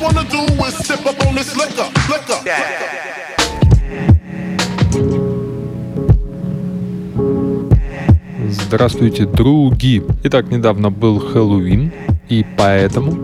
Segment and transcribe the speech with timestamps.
[0.00, 2.38] Wanna do is sip up on this liquor, liquor.
[8.48, 10.02] Здравствуйте, други!
[10.22, 11.92] Итак, недавно был Хэллоуин,
[12.28, 13.18] и поэтому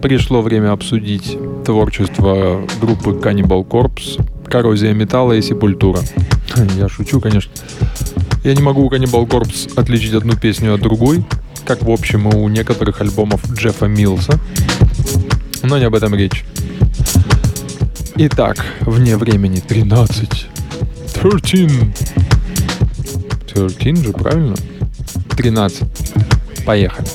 [0.00, 1.36] пришло время обсудить
[1.66, 4.18] творчество группы Cannibal Corpse,
[4.48, 6.00] коррозия металла и сепультура.
[6.78, 7.52] Я шучу, конечно.
[8.44, 11.22] Я не могу у Cannibal Corpse отличить одну песню от другой,
[11.66, 14.40] как в общем и у некоторых альбомов Джеффа Милса.
[15.62, 16.44] Но не об этом речь.
[18.16, 20.46] Итак, вне времени 13.
[21.14, 21.78] 13.
[23.54, 24.56] 13 же, правильно?
[25.36, 25.84] 13.
[26.64, 27.06] Поехали.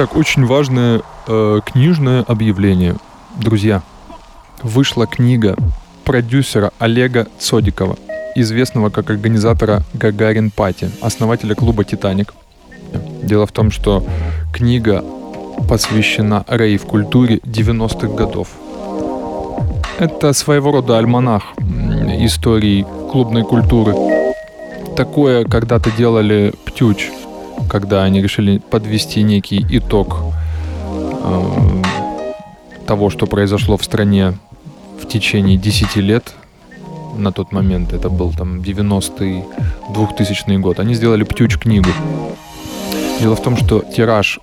[0.00, 2.96] Итак, очень важное э, книжное объявление.
[3.36, 3.82] Друзья,
[4.62, 5.56] вышла книга
[6.04, 7.98] продюсера Олега Цодикова,
[8.34, 12.32] известного как организатора Гагарин Пати, основателя клуба «Титаник».
[13.22, 14.02] Дело в том, что
[14.54, 15.04] книга
[15.68, 18.48] посвящена рейв-культуре 90-х годов.
[19.98, 21.42] Это своего рода альманах
[22.24, 23.94] истории клубной культуры.
[24.96, 27.10] Такое когда-то делали Птюч–
[27.68, 30.20] когда они решили подвести некий итог
[31.22, 31.82] э,
[32.86, 34.34] того, что произошло в стране
[35.00, 36.34] в течение 10 лет,
[37.16, 39.44] на тот момент это был там 90-й,
[39.92, 41.88] 2000 год, они сделали «Птюч» книгу.
[43.20, 44.38] Дело в том, что тираж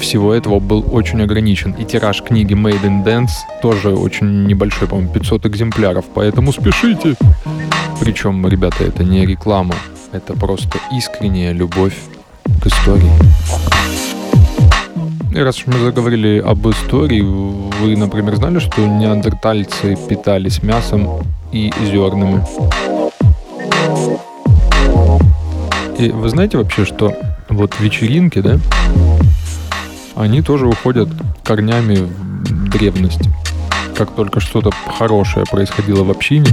[0.00, 1.72] всего этого был очень ограничен.
[1.72, 3.30] И тираж книги Made in Dance
[3.62, 6.04] тоже очень небольшой, по-моему, 500 экземпляров.
[6.14, 7.16] Поэтому спешите.
[8.00, 9.74] Причем, ребята, это не реклама.
[10.12, 11.94] Это просто искренняя любовь
[12.62, 13.10] к истории.
[15.32, 21.22] И раз уж мы заговорили об истории, вы, например, знали, что неандертальцы питались мясом
[21.52, 22.44] и зернами?
[25.98, 27.12] И вы знаете вообще, что
[27.48, 28.58] вот вечеринки, да,
[30.16, 31.08] они тоже уходят
[31.44, 33.28] корнями в древность.
[33.96, 36.46] Как только что-то хорошее происходило в общине,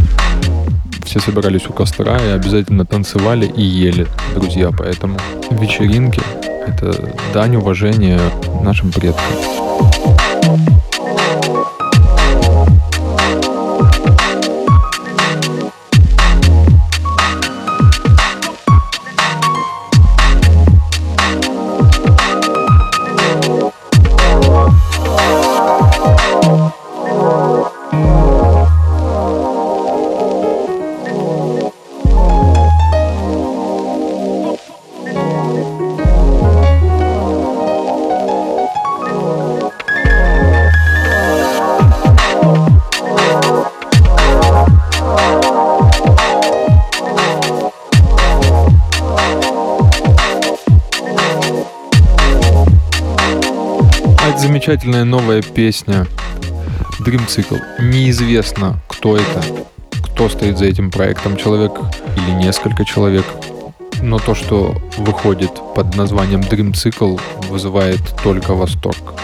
[1.06, 4.72] все собирались у костра и обязательно танцевали и ели, друзья.
[4.78, 5.18] Поэтому
[5.52, 6.22] вечеринки—
[6.68, 8.20] это дань уважения
[8.62, 9.24] нашим предкам.
[54.66, 56.08] Замечательная новая песня
[57.00, 57.62] Dream Cycle.
[57.80, 59.44] Неизвестно, кто это,
[60.02, 61.74] кто стоит за этим проектом, человек
[62.18, 63.25] или несколько человек.
[64.02, 69.15] Но то, что выходит под названием Dream Cycle, вызывает только восторг.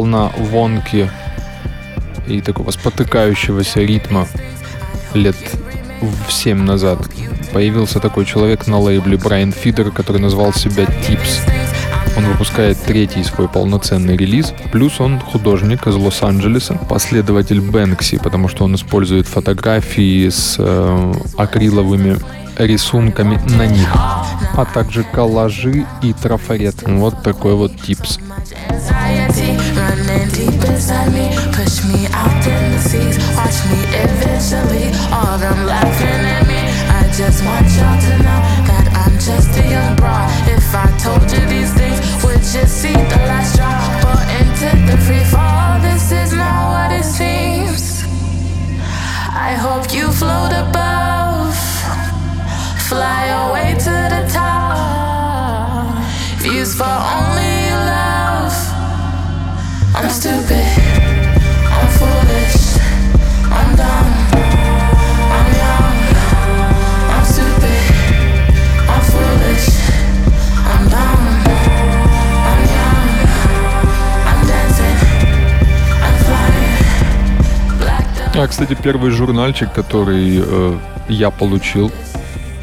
[0.00, 1.10] Волна вонки
[2.26, 4.26] и такого спотыкающегося ритма
[5.12, 5.36] лет
[6.00, 7.06] в 7 назад,
[7.52, 11.40] появился такой человек на лейбле Брайан Фидер, который назвал себя Tips.
[12.16, 18.64] Он выпускает третий свой полноценный релиз, плюс он художник из Лос-Анджелеса, последователь Бэнкси, потому что
[18.64, 22.16] он использует фотографии с э, акриловыми
[22.56, 26.82] рисунками на них, а также коллажи и трафарет.
[26.86, 28.18] Вот такой вот типс.
[37.20, 40.26] Just want y'all to know that I'm just a young broad.
[40.48, 43.76] If I told you these things, would you see the last drop?
[44.02, 48.02] But into the free fall, this is not what it seems.
[49.30, 51.54] I hope you float above,
[52.88, 56.00] fly away to the top.
[56.40, 58.56] Views for only love.
[59.94, 60.64] I'm stupid,
[78.32, 80.78] А, кстати, первый журнальчик, который э,
[81.08, 81.90] я получил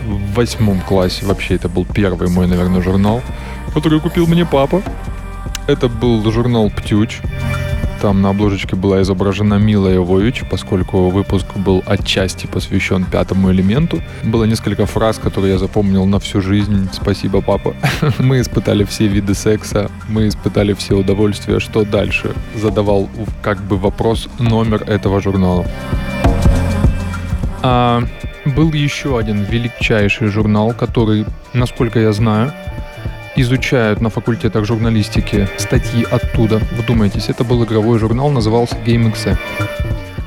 [0.05, 3.21] в восьмом классе, вообще это был первый мой, наверное, журнал,
[3.73, 4.81] который купил мне папа.
[5.67, 7.19] Это был журнал «Птюч».
[8.01, 14.01] Там на обложечке была изображена Мила Йовович, поскольку выпуск был отчасти посвящен пятому элементу.
[14.23, 16.89] Было несколько фраз, которые я запомнил на всю жизнь.
[16.93, 17.73] Спасибо, папа.
[18.19, 21.59] Мы испытали все виды секса, мы испытали все удовольствия.
[21.59, 22.33] Что дальше?
[22.55, 23.09] Задавал
[23.41, 25.65] как бы вопрос номер этого журнала.
[27.63, 28.03] А,
[28.45, 32.53] был еще один величайший журнал, который, насколько я знаю,
[33.37, 36.59] изучают на факультетах журналистики статьи оттуда.
[36.77, 39.37] Вдумайтесь, это был игровой журнал, назывался GameXE.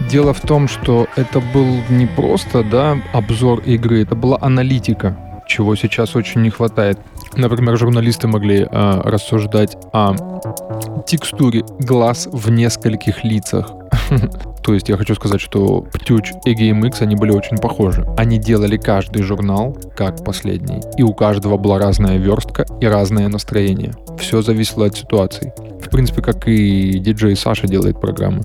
[0.09, 5.17] Дело в том, что это был не просто да, обзор игры, это была аналитика,
[5.47, 6.99] чего сейчас очень не хватает.
[7.37, 10.15] Например, журналисты могли э, рассуждать о
[11.07, 13.73] текстуре глаз в нескольких лицах.
[14.65, 18.07] То есть я хочу сказать, что Птюч и GameX, они были очень похожи.
[18.17, 20.81] Они делали каждый журнал как последний.
[20.97, 23.93] И у каждого была разная верстка и разное настроение.
[24.19, 25.53] Все зависело от ситуации.
[25.81, 28.43] В принципе, как и диджей Саша делает программы.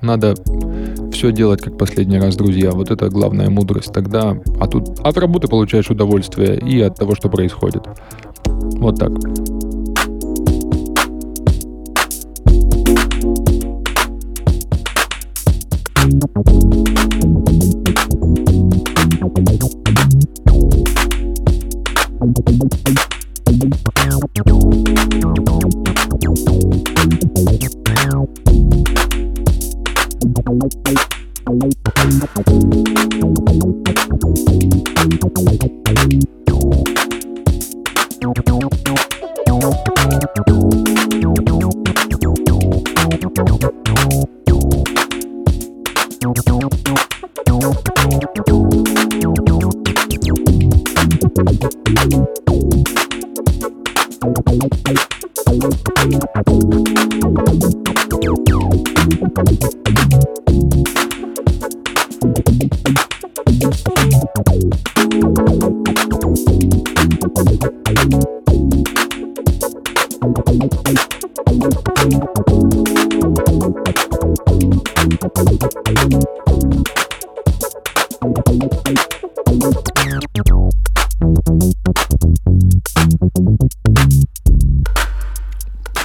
[0.00, 0.34] Надо
[1.12, 2.72] все делать как последний раз, друзья.
[2.72, 3.92] Вот это главная мудрость.
[3.92, 7.86] Тогда, а тут от работы получаешь удовольствие и от того, что происходит.
[8.44, 9.12] Вот так.
[30.60, 30.86] Thank
[33.24, 33.43] you.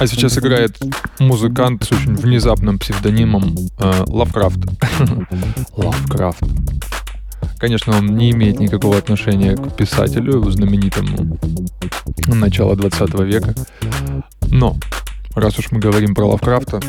[0.00, 0.78] А сейчас играет
[1.18, 4.58] музыкант с очень внезапным псевдонимом э, Лавкрафт.
[5.76, 6.42] Лавкрафт.
[7.58, 11.38] Конечно, он не имеет никакого отношения к писателю знаменитому
[12.28, 13.54] начала 20 века.
[14.50, 14.78] Но,
[15.34, 16.80] раз уж мы говорим про Лавкрафта,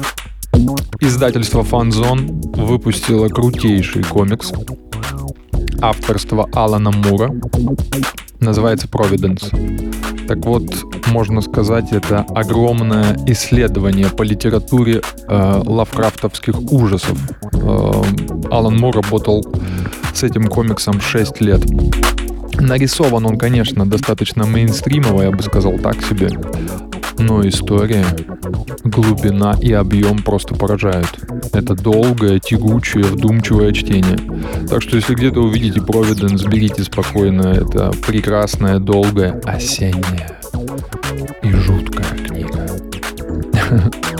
[1.01, 4.53] издательство Fanzone выпустило крутейший комикс
[5.81, 7.29] авторства Алана Мура.
[8.41, 10.27] Называется Providence.
[10.27, 10.63] Так вот,
[11.07, 17.17] можно сказать, это огромное исследование по литературе э, лавкрафтовских ужасов.
[17.53, 18.03] Э,
[18.49, 19.45] Алан Мур работал
[20.13, 21.61] с этим комиксом 6 лет.
[22.59, 26.29] Нарисован он, конечно, достаточно мейнстримово, я бы сказал так себе.
[27.17, 28.05] Но история,
[28.83, 31.09] глубина и объем просто поражают.
[31.53, 34.17] Это долгое, тягучее, вдумчивое чтение.
[34.69, 37.47] Так что если где-то увидите Providence, берите спокойно.
[37.47, 40.39] Это прекрасная, долгая, осенняя
[41.43, 42.67] и жуткая книга.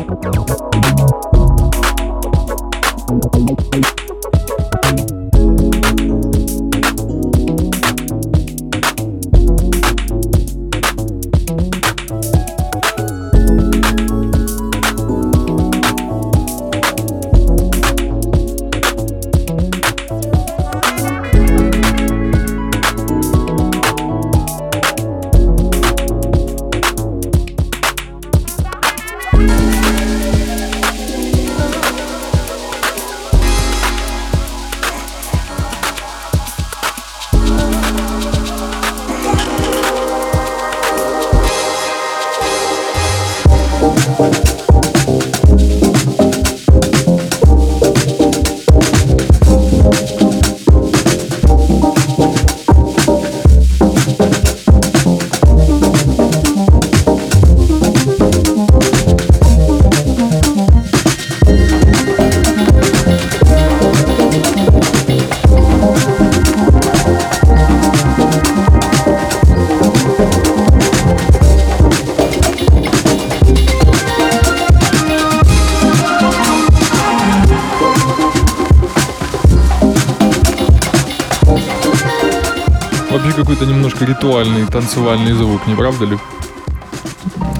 [84.72, 86.18] танцевальный звук, не правда ли?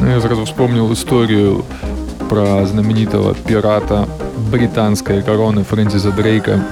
[0.02, 1.66] Я сразу вспомнил историю
[2.30, 4.08] про знаменитого пирата
[4.50, 6.64] британской короны Фрэнсиса Дрейка,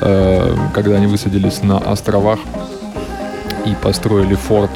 [0.00, 2.38] э, когда они высадились на островах
[3.64, 4.70] и построили форт.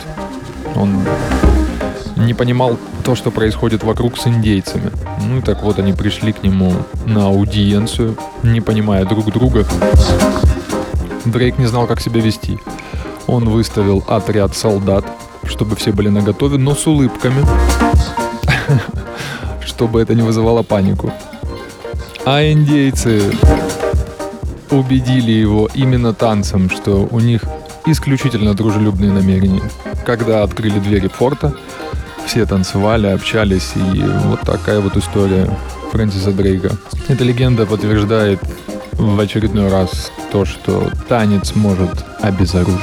[0.74, 1.04] Он
[2.16, 4.90] не понимал то, что происходит вокруг с индейцами.
[5.20, 6.72] Ну и так вот они пришли к нему
[7.04, 9.66] на аудиенцию, не понимая друг друга.
[11.26, 12.58] Дрейк не знал, как себя вести.
[13.32, 15.06] Он выставил отряд солдат,
[15.46, 17.42] чтобы все были наготове, но с улыбками,
[19.64, 21.10] чтобы это не вызывало панику.
[22.26, 23.32] А индейцы
[24.70, 27.44] убедили его именно танцем, что у них
[27.86, 29.62] исключительно дружелюбные намерения.
[30.04, 31.54] Когда открыли двери форта,
[32.26, 35.48] все танцевали, общались, и вот такая вот история
[35.90, 36.76] Фрэнсиса Дрейка.
[37.08, 38.40] Эта легенда подтверждает
[38.92, 42.80] в очередной раз то, что танец может обезоружить.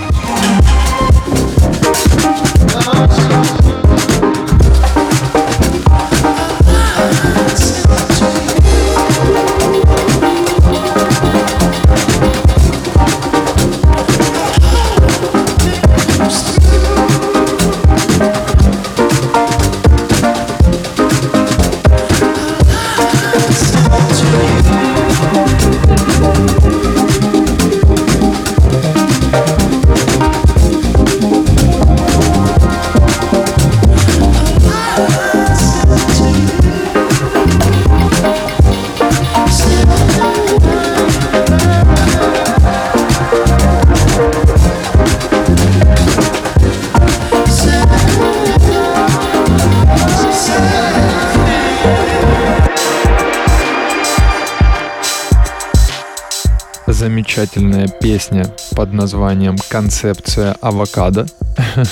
[57.40, 61.26] Замечательная песня под названием «Концепция авокадо»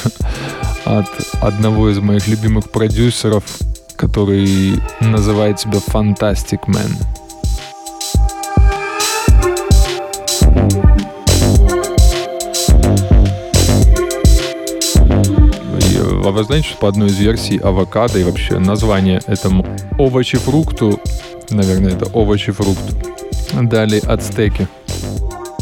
[0.86, 1.08] от
[1.42, 3.46] одного из моих любимых продюсеров,
[3.96, 6.92] который называет себя Fantastic Man.
[16.26, 19.66] А вы знаете, что по одной из версий авокадо и вообще название этому
[19.98, 21.00] овощи-фрукту,
[21.52, 22.84] наверное, это овощи-фрукт,
[23.54, 24.68] дали ацтеки.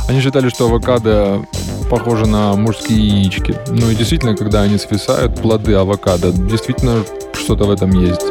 [0.07, 1.41] Они считали, что авокадо
[1.89, 3.55] похоже на мужские яички.
[3.67, 8.21] Ну и действительно, когда они свисают, плоды авокадо, действительно что-то в этом есть.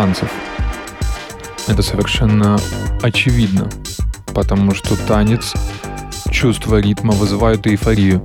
[0.00, 0.32] Танцев.
[1.68, 2.56] Это совершенно
[3.02, 3.68] очевидно,
[4.32, 5.52] потому что танец,
[6.30, 8.22] чувство ритма вызывают эйфорию.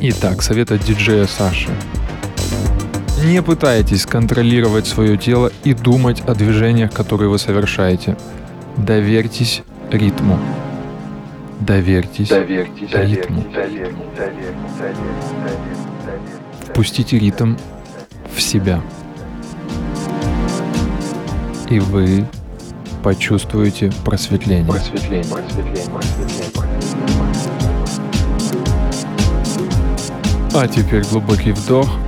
[0.00, 1.68] Итак, совет от диджея Саши.
[3.22, 8.16] Не пытайтесь контролировать свое тело и думать о движениях, которые вы совершаете.
[8.78, 10.38] Доверьтесь ритму.
[11.60, 13.42] Доверьтесь, доверьтесь ритму.
[13.52, 14.70] Доверьтесь, доверьтесь,
[16.70, 17.56] Впустите ритм
[18.34, 18.80] в себя.
[21.72, 22.26] И вы
[23.02, 24.66] почувствуете просветление.
[24.66, 26.52] Просветление, просветление, просветление,
[30.54, 31.88] А теперь глубокий вдох–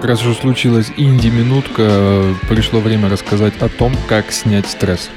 [0.00, 5.10] Итак, раз уже случилась инди-минутка, пришло время рассказать о том, как снять стресс.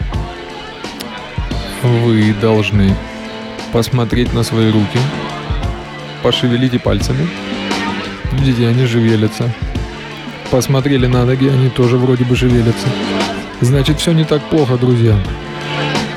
[1.81, 2.93] Вы должны
[3.71, 4.99] посмотреть на свои руки,
[6.21, 7.29] пошевелите пальцами.
[8.33, 9.53] Видите, они шевелятся.
[10.51, 12.89] Посмотрели на ноги, они тоже вроде бы шевелятся.
[13.61, 15.15] Значит, все не так плохо, друзья.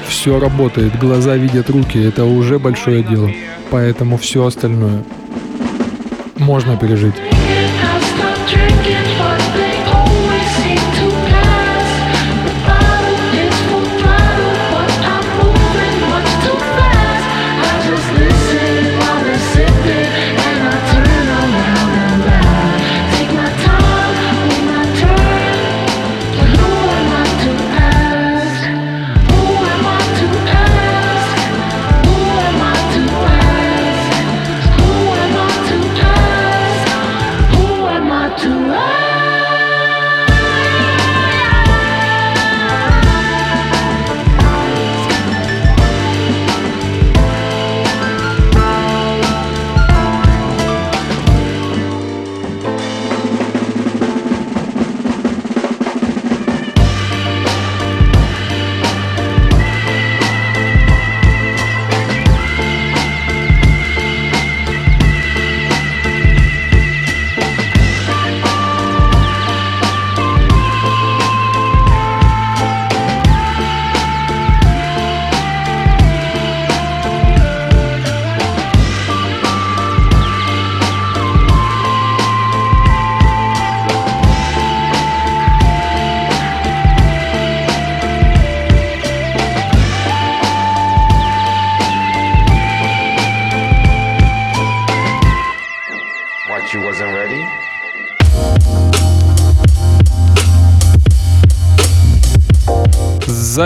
[0.08, 3.30] Все работает, глаза видят руки, это уже большое дело.
[3.70, 5.04] Поэтому все остальное
[6.36, 7.14] можно пережить.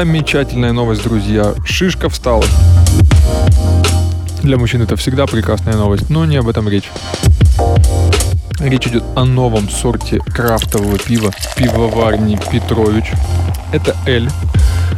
[0.00, 1.52] Замечательная новость, друзья.
[1.66, 2.46] Шишка встала.
[4.42, 6.90] Для мужчин это всегда прекрасная новость, но не об этом речь.
[8.58, 13.12] Речь идет о новом сорте крафтового пива пивоварни Петрович.
[13.74, 14.28] Это L.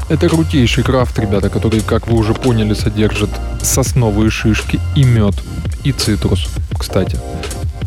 [0.09, 5.35] Это крутейший крафт, ребята, который, как вы уже поняли, содержит сосновые шишки и мед,
[5.83, 6.47] и цитрус,
[6.79, 7.19] кстати.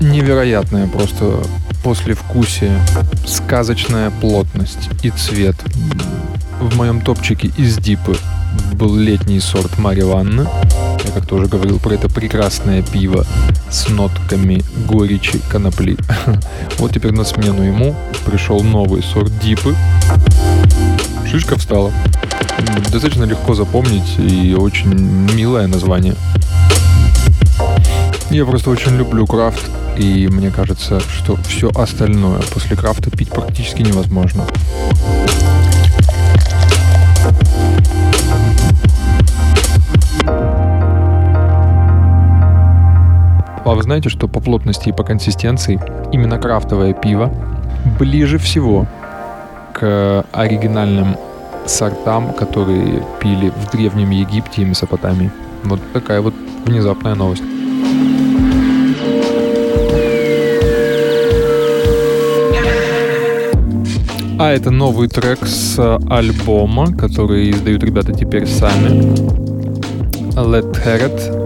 [0.02, 1.40] Невероятная просто
[1.82, 2.78] послевкусие,
[3.26, 5.56] сказочная плотность и цвет.
[6.66, 8.18] В моем топчике из дипы
[8.74, 10.50] был летний сорт Мариванна.
[11.04, 13.24] Я как-то уже говорил про это прекрасное пиво
[13.70, 15.96] с нотками горечи конопли.
[16.80, 19.76] Вот теперь на смену ему пришел новый сорт дипы.
[21.30, 21.94] Шишка встала.
[22.92, 24.96] Достаточно легко запомнить и очень
[25.36, 26.16] милое название.
[28.32, 33.84] Я просто очень люблю крафт, и мне кажется, что все остальное после крафта пить практически
[33.84, 34.48] невозможно.
[43.66, 47.34] А вы знаете, что по плотности и по консистенции именно крафтовое пиво
[48.00, 48.86] ближе всего
[49.74, 51.18] к оригинальным
[51.66, 55.32] сортам, которые пили в Древнем Египте и Месопотамии.
[55.64, 57.42] Вот такая вот внезапная новость.
[64.38, 69.16] А это новый трек с альбома, который издают ребята теперь сами.
[70.36, 71.45] Let Herod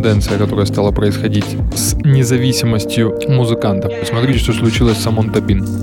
[0.00, 3.92] тенденция, которая стала происходить с независимостью музыкантов.
[4.04, 5.79] Смотрите, что случилось с Самон Табин.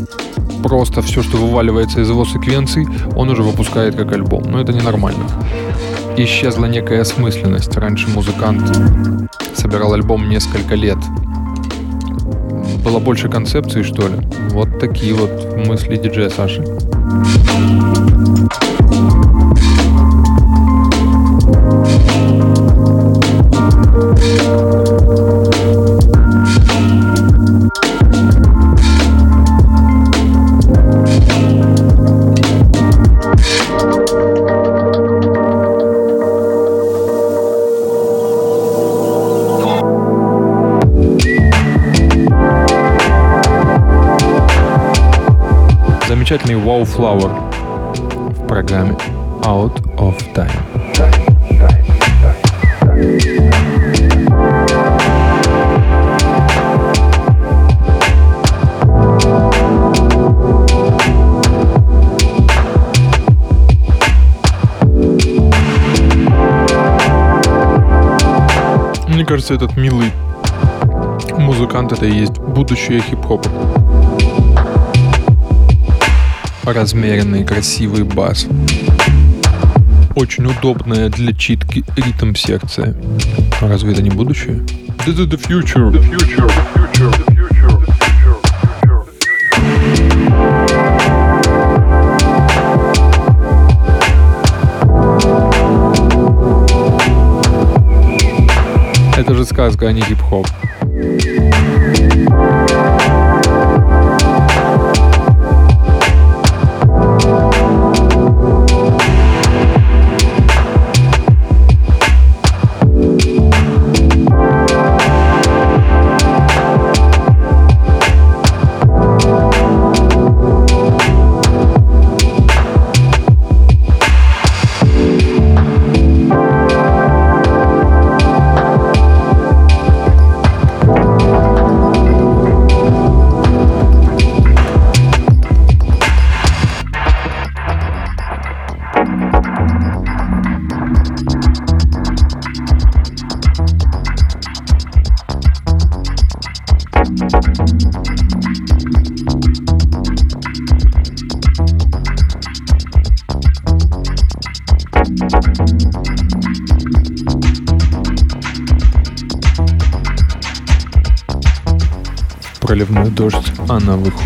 [0.68, 4.44] Просто все, что вываливается из его секвенций, он уже выпускает как альбом.
[4.52, 5.24] Но это ненормально.
[6.18, 7.74] Исчезла некая осмысленность.
[7.78, 8.78] Раньше музыкант
[9.56, 10.98] собирал альбом несколько лет.
[12.84, 14.16] Было больше концепций, что ли?
[14.50, 16.66] Вот такие вот мысли диджея Саши.
[46.28, 47.32] Замечательный Wow Flower
[48.34, 48.98] в программе
[49.44, 50.52] Out of Time.
[69.08, 70.12] Мне кажется, этот милый
[71.38, 73.50] музыкант это и есть будущее хип-хопа
[76.74, 78.48] размеренный красивый бас.
[80.16, 82.96] Очень удобная для читки ритм секция.
[83.62, 84.64] Разве это не будущее?
[85.06, 85.92] This is the future.
[85.92, 86.48] The future.
[86.96, 87.48] The future.
[99.18, 100.48] Это же сказка, а не хип-хоп.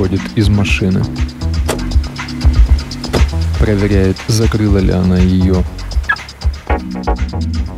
[0.01, 1.03] Выходит из машины.
[3.59, 5.63] Проверяет, закрыла ли она ее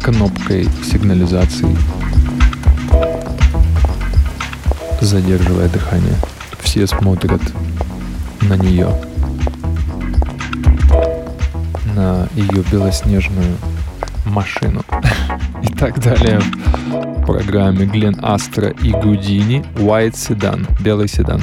[0.01, 1.75] кнопкой сигнализации.
[5.01, 6.15] задерживая дыхание.
[6.61, 7.41] Все смотрят
[8.41, 8.87] на нее,
[11.93, 13.57] на ее белоснежную
[14.23, 14.81] машину
[15.61, 16.39] и так далее.
[16.87, 21.41] В программе Глен Астра и Гудини White Sedan, белый седан.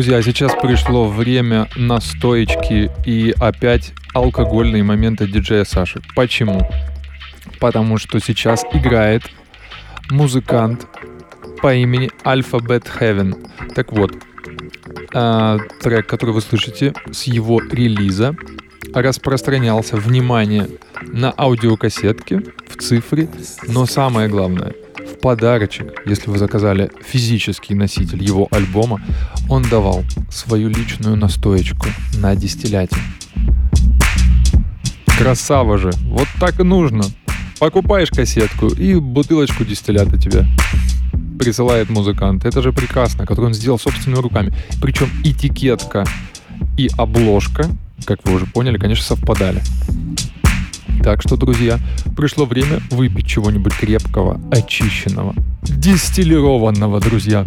[0.00, 6.00] Друзья, сейчас пришло время настоечки и опять алкогольные моменты диджея Саши.
[6.16, 6.66] Почему?
[7.60, 9.24] Потому что сейчас играет
[10.10, 10.86] музыкант
[11.60, 13.46] по имени Alphabet Heaven.
[13.74, 14.12] Так вот,
[15.12, 18.34] э, трек, который вы слышите с его релиза,
[18.94, 20.68] распространялся, внимание,
[21.02, 23.28] на аудиокассетке в цифре,
[23.68, 24.74] но самое главное—
[25.20, 29.00] подарочек, если вы заказали физический носитель его альбома,
[29.48, 31.86] он давал свою личную настоечку
[32.18, 32.96] на дистилляте.
[35.18, 37.04] Красава же, вот так и нужно.
[37.58, 40.46] Покупаешь кассетку и бутылочку дистиллята тебе
[41.38, 42.44] присылает музыкант.
[42.44, 44.52] Это же прекрасно, который он сделал собственными руками.
[44.80, 46.04] Причем этикетка
[46.76, 47.68] и обложка,
[48.04, 49.60] как вы уже поняли, конечно, совпадали.
[51.02, 51.78] Так что, друзья,
[52.16, 57.46] пришло время выпить чего-нибудь крепкого, очищенного, дистиллированного, друзья.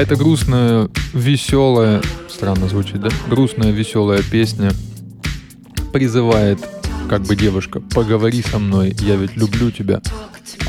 [0.00, 3.08] Это грустная, веселая, странно звучит, да?
[3.28, 4.72] Грустная, веселая песня
[5.92, 6.58] призывает,
[7.08, 10.02] как бы девушка, поговори со мной, я ведь люблю тебя.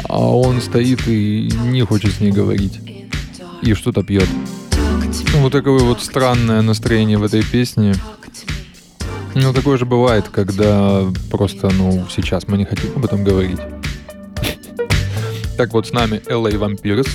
[0.07, 2.79] А он стоит и не хочет с ней говорить.
[3.61, 4.27] И что-то пьет.
[5.33, 7.93] Ну, вот такое вот странное настроение в этой песне.
[9.35, 13.59] Ну, такое же бывает, когда просто, ну, сейчас мы не хотим об этом говорить.
[15.57, 17.09] Так вот, с нами LA Vampires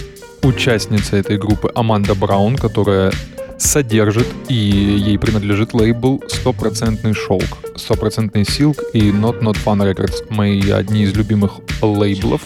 [0.44, 3.12] участница этой группы Аманда Браун, которая
[3.58, 10.70] содержит и ей принадлежит лейбл «Стопроцентный шелк», «Стопроцентный силк» и «Not Not Fun Records», мои
[10.70, 12.42] одни из любимых лейблов.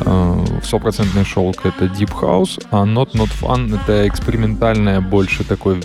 [0.00, 5.80] Э, стопроцентный шелк это Deep House, а Not Not Fun это экспериментальная, больше такой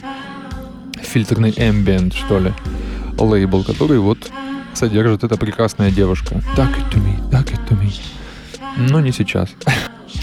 [1.02, 2.54] фильтрный ambient, что ли,
[3.18, 4.30] лейбл, который вот
[4.74, 6.42] содержит эта прекрасная девушка.
[6.56, 7.94] Так it to me, так it to me.
[8.78, 9.50] Но не сейчас.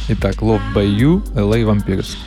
[0.10, 2.18] Итак, Love by You, LA Vampires.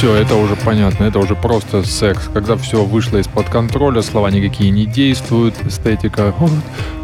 [0.00, 2.30] Все, это уже понятно, это уже просто секс.
[2.32, 6.32] Когда все вышло из-под контроля, слова никакие не действуют, эстетика.
[6.40, 6.48] О,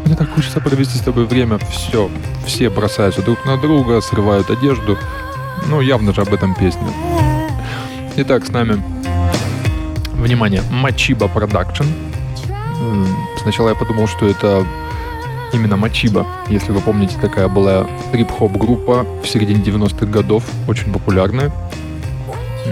[0.03, 1.59] мне так хочется провести с тобой время.
[1.69, 2.09] Все,
[2.47, 4.97] все бросаются друг на друга, срывают одежду.
[5.67, 6.87] Ну, явно же об этом песня.
[8.15, 8.81] Итак, с нами,
[10.13, 11.85] внимание, Мачиба Production.
[13.43, 14.65] Сначала я подумал, что это
[15.53, 16.25] именно Мачиба.
[16.49, 21.51] Если вы помните, такая была трип-хоп группа в середине 90-х годов, очень популярная.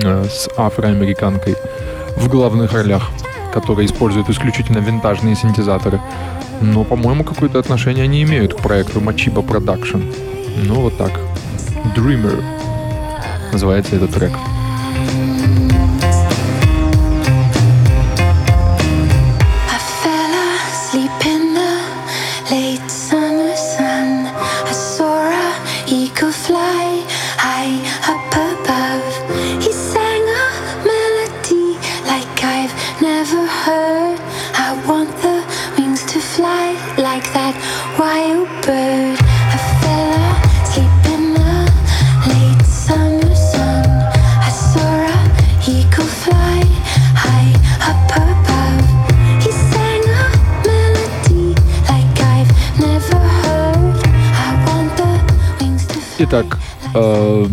[0.04, 1.56] Э, с афроамериканкой
[2.16, 3.10] в главных ролях,
[3.54, 6.02] которая использует исключительно винтажные синтезаторы.
[6.62, 10.14] Но, по-моему, какое-то отношение они имеют к проекту Machiba Production.
[10.64, 11.12] Ну, вот так.
[11.96, 12.44] Dreamer
[13.52, 14.32] называется этот трек.
[56.28, 56.58] Итак,
[56.96, 57.46] э,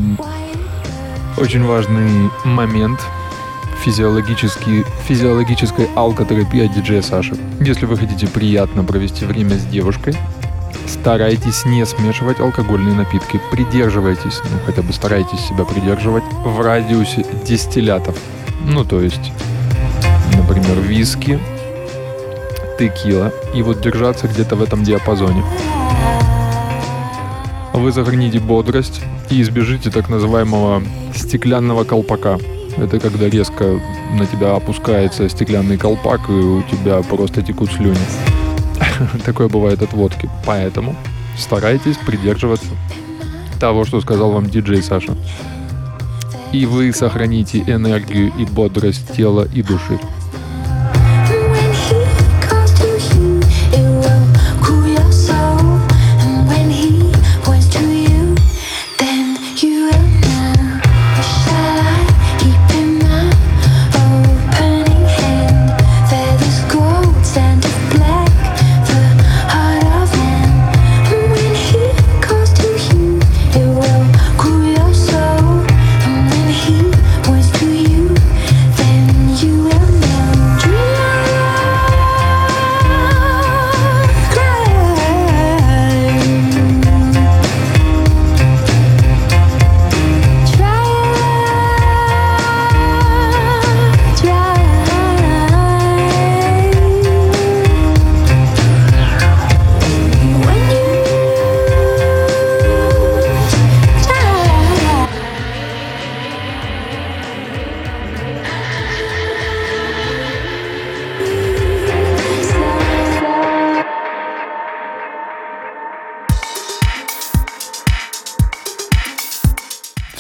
[1.37, 2.99] очень важный момент
[3.85, 7.37] физиологический, физиологической алкотерапии от диджея Саши.
[7.61, 10.17] Если вы хотите приятно провести время с девушкой,
[10.87, 13.39] старайтесь не смешивать алкогольные напитки.
[13.51, 18.17] Придерживайтесь, ну хотя бы старайтесь себя придерживать в радиусе дистиллятов.
[18.65, 19.33] Ну то есть,
[20.35, 21.39] например, виски,
[22.79, 23.35] текила.
[23.55, 25.45] И вот держаться где-то в этом диапазоне.
[27.73, 29.01] Вы сохраните бодрость
[29.31, 30.83] и избежите так называемого
[31.15, 32.39] стеклянного колпака.
[32.77, 33.81] Это когда резко
[34.13, 37.97] на тебя опускается стеклянный колпак, и у тебя просто текут слюни.
[39.25, 40.29] Такое бывает от водки.
[40.45, 40.95] Поэтому
[41.39, 42.69] старайтесь придерживаться
[43.59, 45.17] того, что сказал вам диджей Саша.
[46.53, 49.99] И вы сохраните энергию и бодрость тела и души.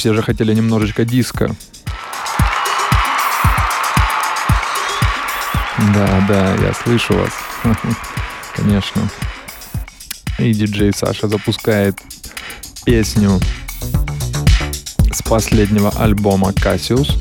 [0.02, 1.54] Все же хотели немножечко диска.
[5.94, 7.30] Да, да, я слышу вас.
[8.56, 9.08] Конечно.
[10.40, 12.00] И диджей Саша запускает
[12.84, 13.40] песню
[15.12, 17.16] с последнего альбома Cassius.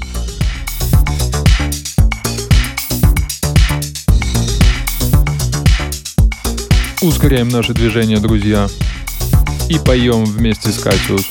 [7.03, 8.67] Ускоряем наше движение, друзья.
[9.69, 11.30] И поем вместе с Cassius.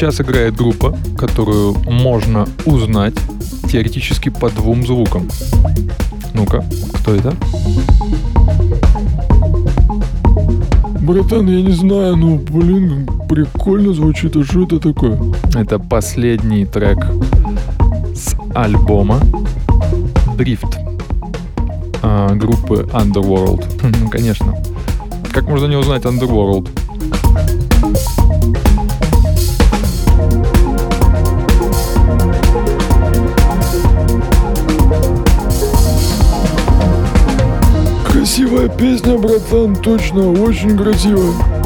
[0.00, 3.12] Сейчас играет группа, которую можно узнать
[3.70, 5.28] теоретически по двум звукам.
[6.32, 7.36] Ну-ка, кто это?
[11.02, 15.20] Братан, я не знаю, ну, блин, прикольно звучит, а что это такое?
[15.54, 17.06] Это последний трек
[18.14, 19.20] с альбома
[20.38, 20.78] Drift
[22.02, 23.66] а, группы Underworld.
[24.00, 24.56] Ну, конечно.
[25.30, 26.70] Как можно не узнать Underworld?
[38.60, 41.59] Красивая песня, братан, точно, очень красивая.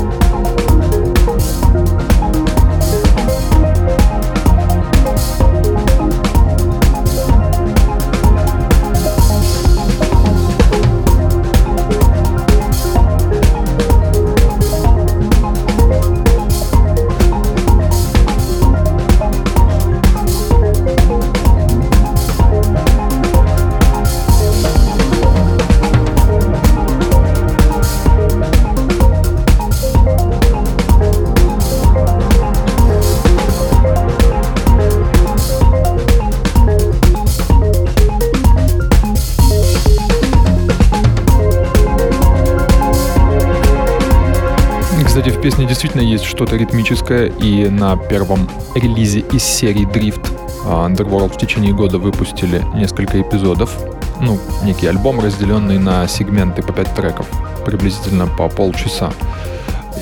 [46.34, 50.26] Что-то ритмическое, и на первом релизе из серии Drift
[50.66, 53.72] а, Underworld в течение года выпустили несколько эпизодов,
[54.20, 57.28] ну, некий альбом, разделенный на сегменты по 5 треков,
[57.64, 59.12] приблизительно по полчаса.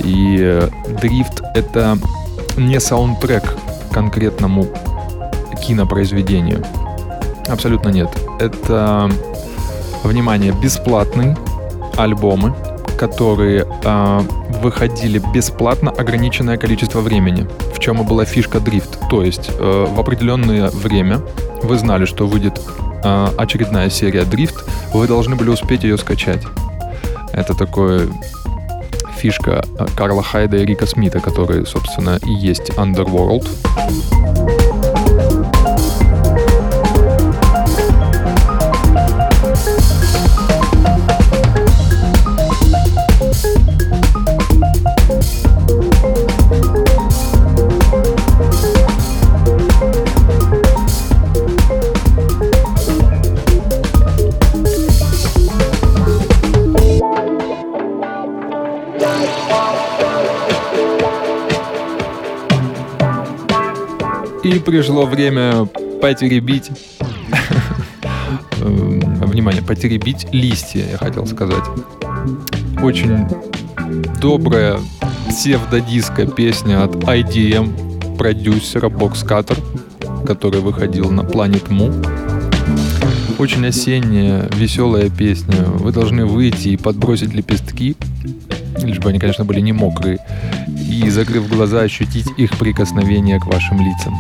[0.03, 0.37] И
[1.03, 1.99] Drift— это
[2.57, 3.55] не саундтрек
[3.91, 4.67] конкретному
[5.67, 6.65] кинопроизведению.
[7.47, 8.09] Абсолютно нет.
[8.41, 9.11] Это,
[10.03, 11.37] внимание, бесплатный
[11.99, 12.55] альбомы,
[12.99, 14.21] которые э,
[14.63, 18.99] выходили бесплатно ограниченное количество времени, в чем и была фишка дрифт.
[19.11, 21.21] То есть э, в определенное время
[21.63, 22.61] вы знали, что выйдет
[23.05, 26.43] э, очередная серия дрифт, вы должны были успеть ее скачать.
[27.33, 28.09] Это такое
[29.17, 33.49] фишка э, Карла Хайда и Рика Смита, которые, собственно, и есть Underworld.
[64.73, 65.67] Пришло время
[66.01, 66.71] потеребить...
[68.63, 71.63] Эм, внимание, потеребить листья, я хотел сказать.
[72.83, 73.29] Очень
[74.19, 74.79] добрая
[75.29, 79.59] псевдодиско песня от IDM продюсера Box Cutter,
[80.25, 81.93] который выходил на Planet Mu.
[83.39, 85.65] Очень осенняя, веселая песня.
[85.67, 87.95] Вы должны выйти и подбросить лепестки,
[88.83, 90.19] лишь бы они, конечно, были не мокрые,
[90.91, 94.17] и, закрыв глаза, ощутить их прикосновение к вашим лицам.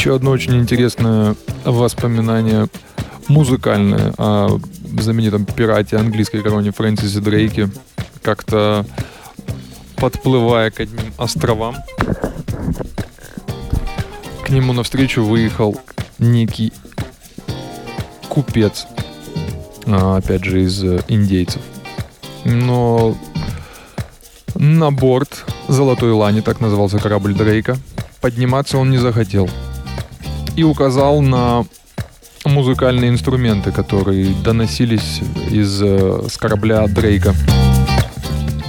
[0.00, 1.36] Еще одно очень интересное
[1.66, 2.68] воспоминание
[3.28, 4.58] музыкальное о
[4.98, 7.68] знаменитом пирате английской короне Фрэнсисе Дрейке.
[8.22, 8.86] Как-то
[9.96, 11.76] подплывая к одним островам,
[14.42, 15.78] к нему навстречу выехал
[16.18, 16.72] некий
[18.30, 18.86] купец,
[19.84, 21.60] а, опять же, из индейцев.
[22.46, 23.18] Но
[24.54, 27.76] на борт Золотой Лани, так назывался корабль Дрейка,
[28.22, 29.50] подниматься он не захотел.
[30.60, 31.64] И указал на
[32.44, 37.34] музыкальные инструменты, которые доносились из э, с корабля Дрейка.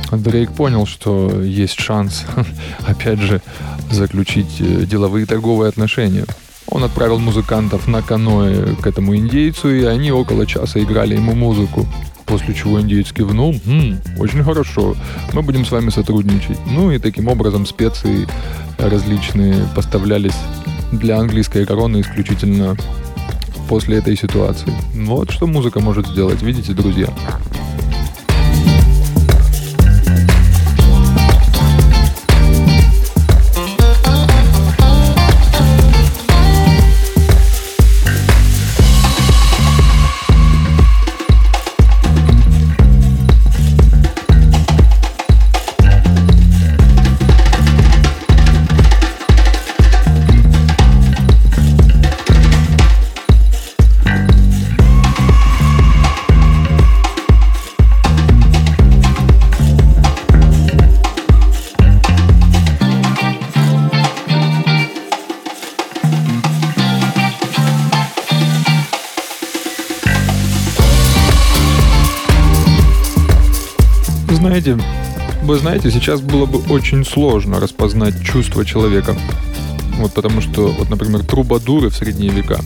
[0.09, 2.23] Дрейк понял, что есть шанс,
[2.87, 3.41] опять же,
[3.89, 6.23] заключить э, деловые торговые отношения.
[6.67, 11.85] Он отправил музыкантов на каноэ к этому индейцу, и они около часа играли ему музыку.
[12.25, 14.95] После чего индейец кивнул, «Хм, очень хорошо,
[15.33, 16.57] мы будем с вами сотрудничать.
[16.67, 18.29] Ну и таким образом специи
[18.77, 20.37] различные поставлялись
[20.91, 22.75] для английской короны исключительно
[23.69, 24.73] после этой ситуации.
[24.93, 27.07] Вот что музыка может сделать, видите, друзья.
[74.61, 74.83] Знаете,
[75.41, 79.15] вы знаете, сейчас было бы очень сложно распознать чувства человека.
[79.97, 82.59] Вот потому что, вот, например, трубадуры в средние века,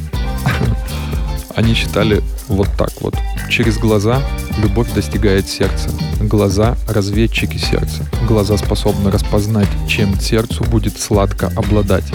[1.56, 3.16] они считали вот так вот.
[3.50, 4.22] Через глаза
[4.62, 5.89] любовь достигает сердца.
[6.20, 8.06] Глаза– разведчики сердца.
[8.28, 12.06] Глаза способны распознать, чем сердцу будет сладко обладать.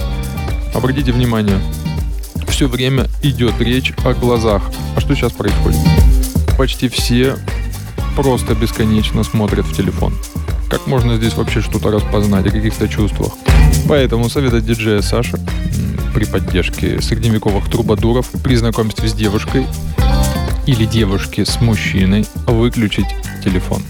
[0.75, 1.59] Обратите внимание,
[2.49, 4.71] все время идет речь о глазах.
[4.95, 5.81] А что сейчас происходит?
[6.59, 7.39] Почти все
[8.23, 10.13] просто бесконечно смотрят в телефон.
[10.69, 13.33] Как можно здесь вообще что-то распознать о каких-то чувствах?
[13.89, 15.39] Поэтому совет от диджея Саша
[16.15, 19.67] при поддержке средневековых трубадуров при знакомстве с девушкой
[20.67, 23.09] или девушке с мужчиной выключить
[23.43, 23.83] телефон.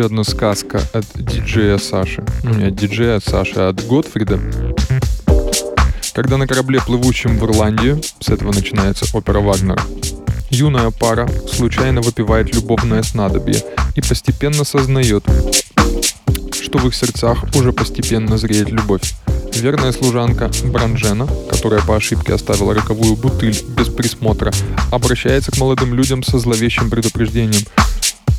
[0.00, 2.24] Еще одна сказка от диджея Саши.
[2.42, 4.40] Ну, не от диджея от Саши, а от Готфрида.
[6.14, 9.82] Когда на корабле, плывущем в Ирландию, с этого начинается опера Вагнера,
[10.48, 13.62] юная пара случайно выпивает любовное снадобье
[13.94, 15.22] и постепенно сознает,
[16.62, 19.12] что в их сердцах уже постепенно зреет любовь.
[19.54, 24.50] Верная служанка Бранжена, которая по ошибке оставила роковую бутыль без присмотра,
[24.90, 27.66] обращается к молодым людям со зловещим предупреждением.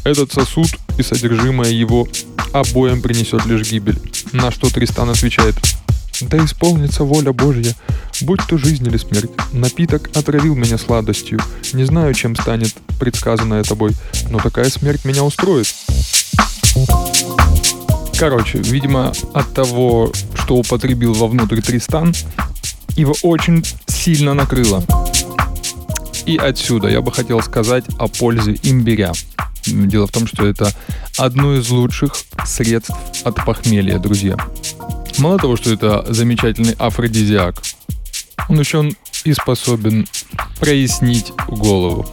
[0.03, 2.07] Этот сосуд и содержимое его
[2.53, 3.99] обоим принесет лишь гибель.
[4.31, 5.55] На что Тристан отвечает
[6.21, 7.75] «Да исполнится воля Божья,
[8.21, 9.31] будь то жизнь или смерть.
[9.53, 11.39] Напиток отравил меня сладостью.
[11.73, 13.91] Не знаю, чем станет предсказанное тобой,
[14.29, 15.67] но такая смерть меня устроит».
[18.17, 22.13] Короче, видимо, от того, что употребил вовнутрь Тристан,
[22.95, 24.83] его очень сильно накрыло.
[26.25, 29.13] И отсюда я бы хотел сказать о пользе имбиря.
[29.65, 30.73] Дело в том, что это
[31.17, 32.13] одно из лучших
[32.45, 32.91] средств
[33.23, 34.35] от похмелья, друзья.
[35.17, 37.61] Мало того, что это замечательный афродизиак,
[38.49, 38.91] он еще
[39.23, 40.07] и способен
[40.59, 42.07] прояснить голову.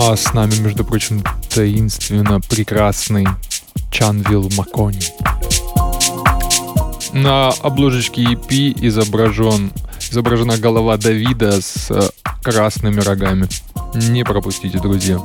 [0.00, 3.26] А с нами, между прочим, таинственно прекрасный
[3.90, 5.00] Чанвил Макони.
[7.12, 9.72] На обложечке EP изображен,
[10.10, 12.00] изображена голова Давида с э,
[12.42, 13.48] красными рогами.
[13.94, 15.20] Не пропустите, друзья.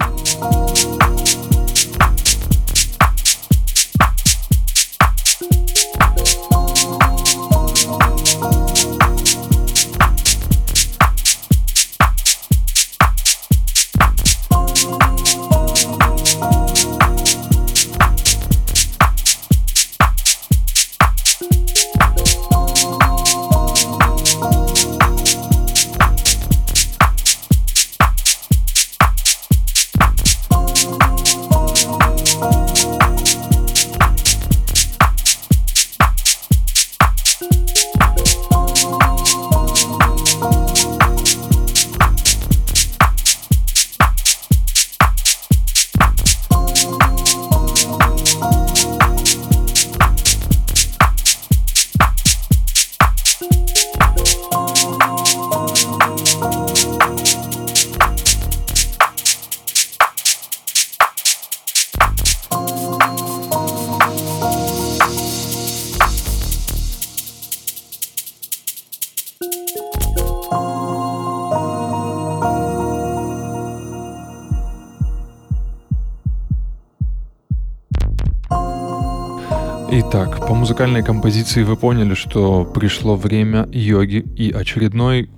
[80.64, 85.30] Музыкальной композиции вы поняли, что пришло время йоги и очередной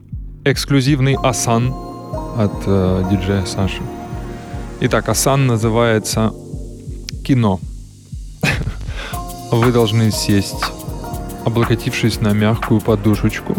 [0.43, 1.73] эксклюзивный асан
[2.37, 3.81] от э, диджея Саши.
[4.81, 6.31] Итак, асан называется
[7.25, 7.59] кино.
[9.51, 10.63] Вы должны сесть,
[11.43, 13.55] облокотившись на мягкую подушечку,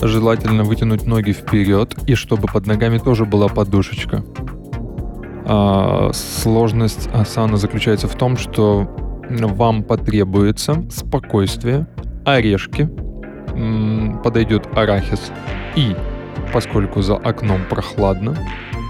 [0.00, 4.24] желательно вытянуть ноги вперед, и чтобы под ногами тоже была подушечка.
[5.44, 8.88] А, сложность асана заключается в том, что
[9.30, 11.86] вам потребуется спокойствие,
[12.24, 12.88] орешки,
[14.22, 15.32] подойдет арахис
[15.76, 15.94] и,
[16.52, 18.36] поскольку за окном прохладно,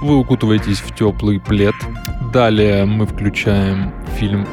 [0.02, 1.74] вы укутываетесь в теплый плед.
[2.32, 4.46] Далее мы включаем фильм.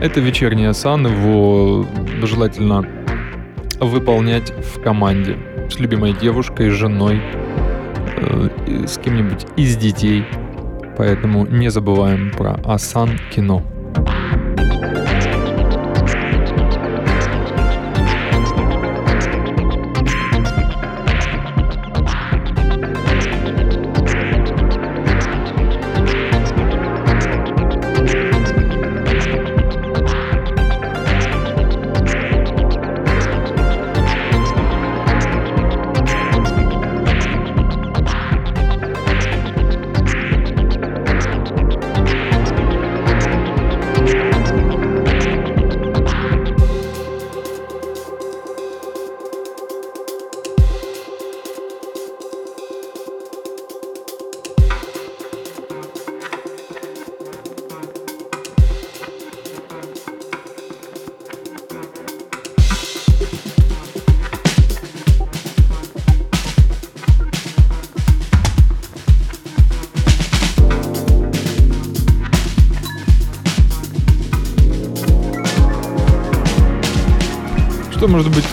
[0.00, 1.86] Это вечерний асан, его
[2.22, 2.84] желательно
[3.80, 5.36] выполнять в команде
[5.70, 7.20] с любимой девушкой, женой,
[8.16, 10.24] э, с кем-нибудь из детей.
[10.96, 13.62] Поэтому не забываем про асан кино.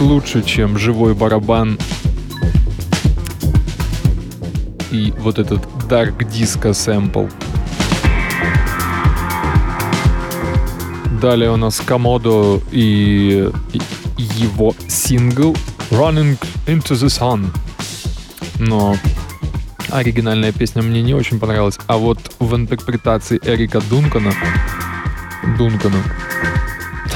[0.01, 1.77] Лучше, чем живой барабан
[4.91, 7.31] и вот этот Dark Disco Sample?
[11.21, 13.49] Далее у нас Комодо и
[14.17, 15.55] его сингл
[15.89, 17.47] Running into the Sun.
[18.59, 18.95] Но
[19.89, 21.79] оригинальная песня мне не очень понравилась.
[21.87, 24.33] А вот в интерпретации Эрика Дункана
[25.57, 26.03] Дункана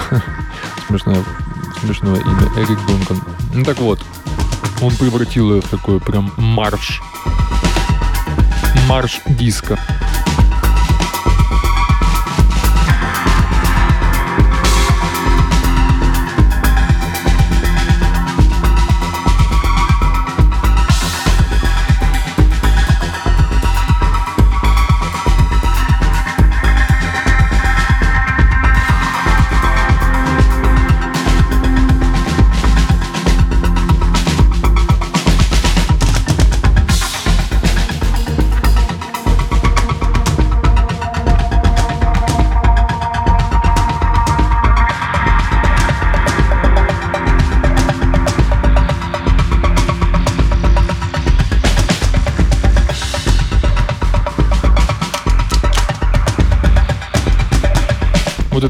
[0.88, 1.24] смешное,
[1.82, 3.22] смешное имя Эрик Дункан.
[3.54, 4.00] Ну так вот,
[4.82, 7.02] он превратил ее в такой прям марш.
[8.88, 9.80] Марш диска.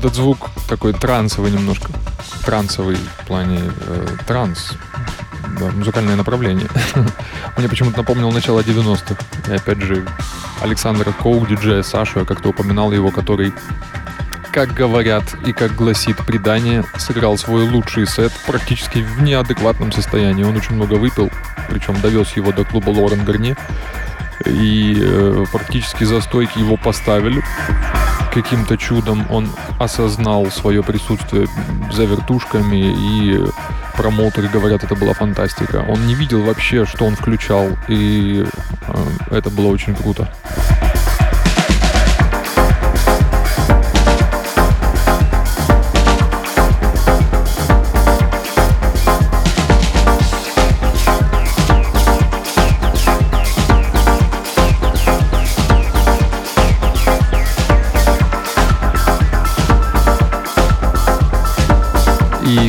[0.02, 1.92] Этот звук такой трансовый немножко.
[2.44, 4.74] Трансовый в плане э, транс.
[5.60, 6.68] Да, музыкальное направление.
[7.58, 9.24] Мне почему-то напомнил начало 90-х.
[9.48, 10.08] И опять же,
[10.60, 13.54] Александра Коу, диджея Сашу, я как-то упоминал его, который,
[14.52, 20.44] как говорят и как гласит предание, сыграл свой лучший сет практически в неадекватном состоянии.
[20.44, 21.30] Он очень много выпил,
[21.70, 23.56] причем довез его до клуба Лорен Гарни.
[24.48, 27.44] И э, практически за стойки его поставили
[28.32, 31.48] каким-то чудом он осознал свое присутствие
[31.92, 33.46] за вертушками, и
[33.96, 35.86] промоутеры говорят, это была фантастика.
[35.88, 38.46] Он не видел вообще, что он включал, и
[38.88, 40.34] э, это было очень круто.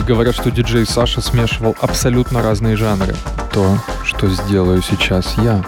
[0.02, 3.14] Говорят, что диджей Саша смешивал абсолютно разные жанры.
[3.52, 5.62] То, что сделаю сейчас я,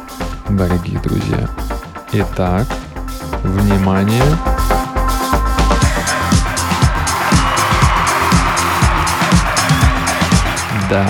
[0.49, 1.49] дорогие друзья.
[2.13, 2.67] Итак,
[3.43, 4.23] внимание.
[10.91, 11.07] Да,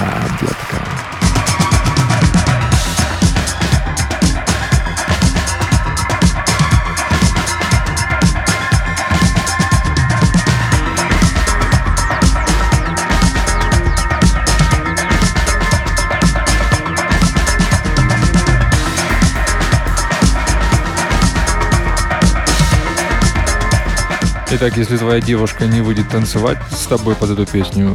[24.66, 27.94] Итак, если твоя девушка не выйдет танцевать с тобой под эту песню,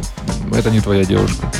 [0.54, 1.50] это не твоя девушка.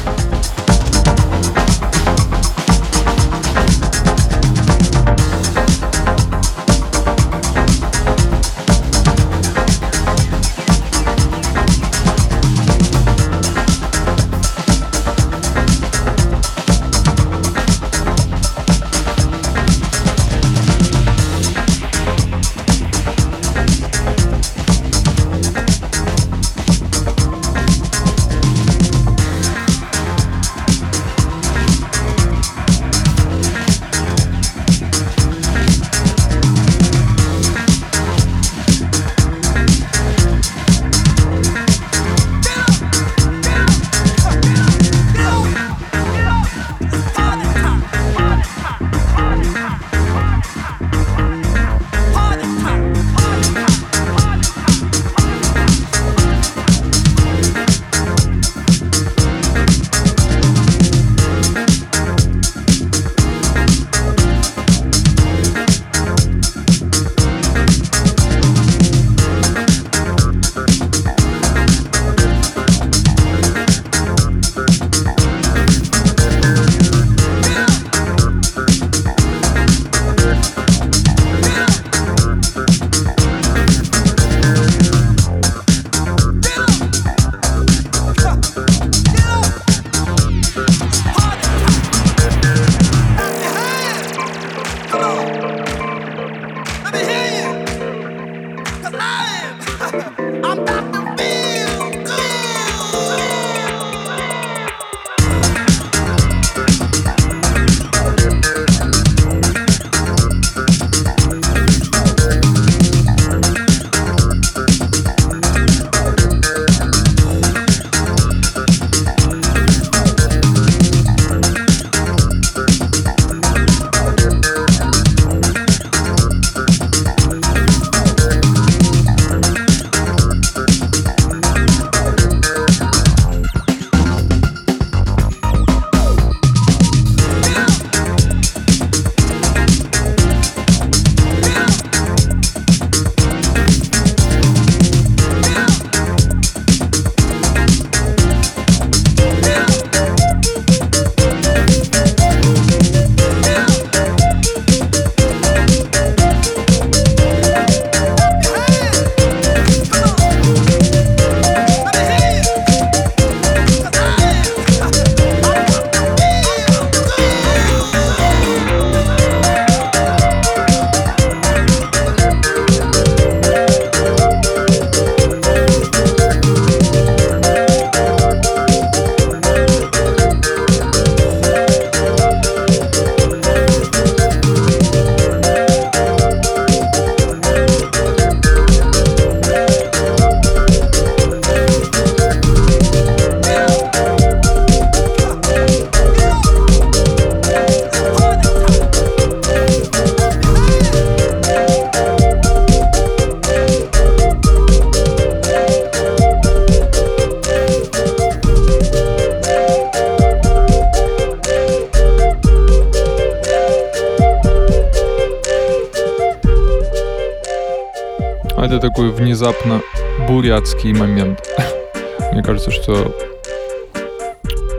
[219.41, 219.81] Внезапно
[220.29, 221.41] бурятский момент.
[222.33, 223.11] Мне кажется, что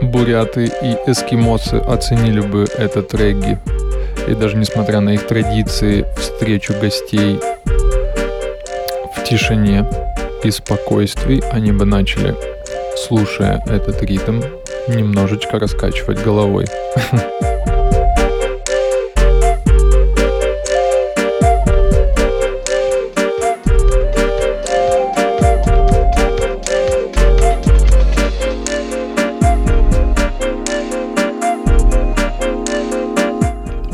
[0.00, 3.58] буряты и эскимосы оценили бы этот регги.
[4.28, 7.40] И даже несмотря на их традиции, встречу гостей
[9.16, 9.84] в тишине
[10.44, 12.36] и спокойствии, они бы начали,
[12.96, 14.42] слушая этот ритм,
[14.86, 16.66] немножечко раскачивать головой.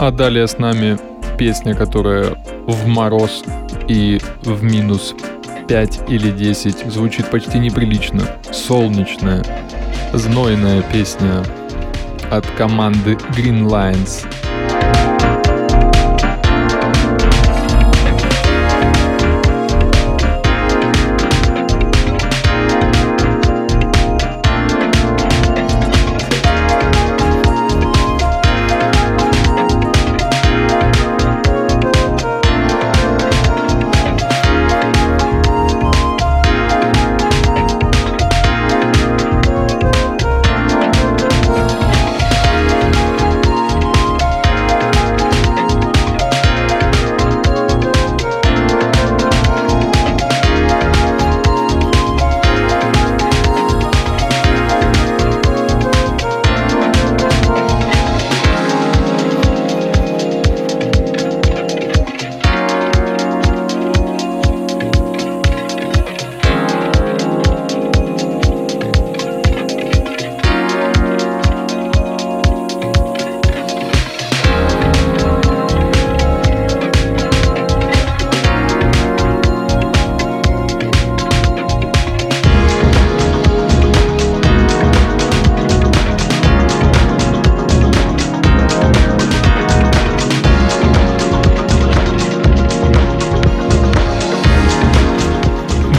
[0.08, 0.98] А далее с нами
[1.36, 3.44] песня, которая в мороз
[3.88, 5.14] и в минус
[5.68, 8.22] 5 или 10 звучит почти неприлично.
[8.50, 9.44] Солнечная,
[10.14, 11.44] знойная песня
[12.30, 14.26] от команды Green Lions.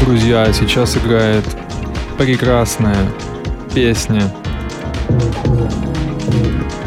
[0.10, 1.46] Друзья, сейчас играет
[2.18, 2.98] прекрасная
[3.76, 4.34] песня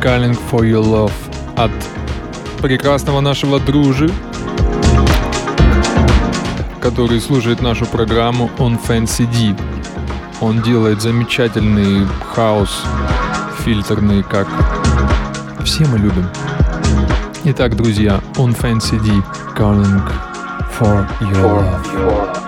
[0.01, 1.13] Calling for Your Love
[1.57, 1.71] от
[2.61, 4.11] прекрасного нашего дружи,
[6.81, 9.57] который служит нашу программу On Fancy D.
[10.41, 12.05] Он делает замечательный
[12.35, 12.83] хаос
[13.61, 14.49] фильтрный, как
[15.65, 16.29] все мы любим.
[17.45, 19.13] Итак, друзья, On Fancy D,
[19.57, 20.03] Calling
[20.77, 22.42] for Your Love.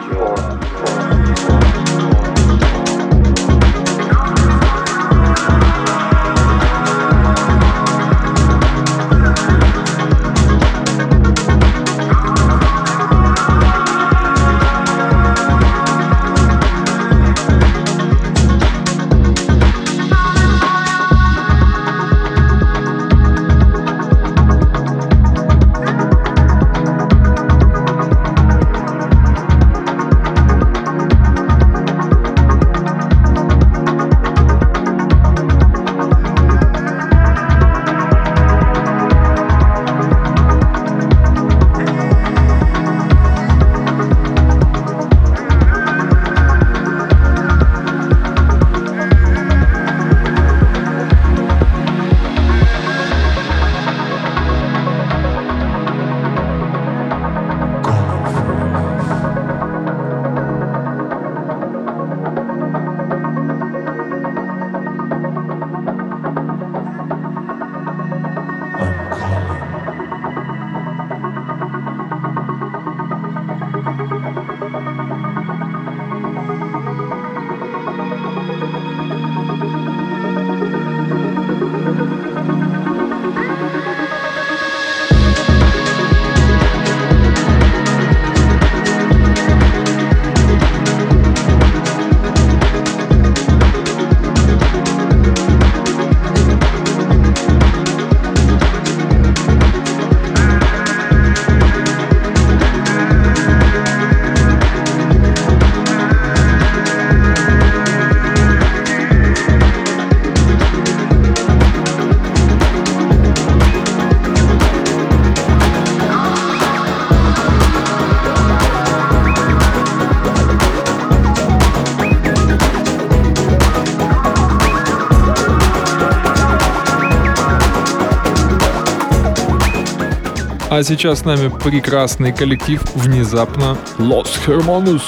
[130.76, 135.02] А сейчас с нами прекрасный коллектив внезапно Los Hermanos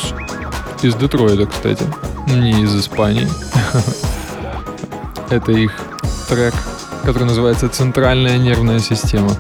[0.81, 1.83] из Детройта, кстати,
[2.29, 3.27] не из Испании.
[5.29, 5.73] Это их
[6.29, 6.55] трек,
[7.03, 9.33] который называется «Центральная нервная система».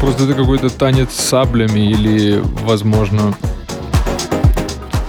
[0.00, 3.32] Просто это какой-то танец с саблями или, возможно,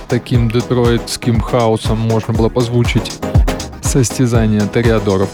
[0.07, 3.13] таким детройтским хаосом можно было позвучить
[3.81, 5.29] состязание ториадоров.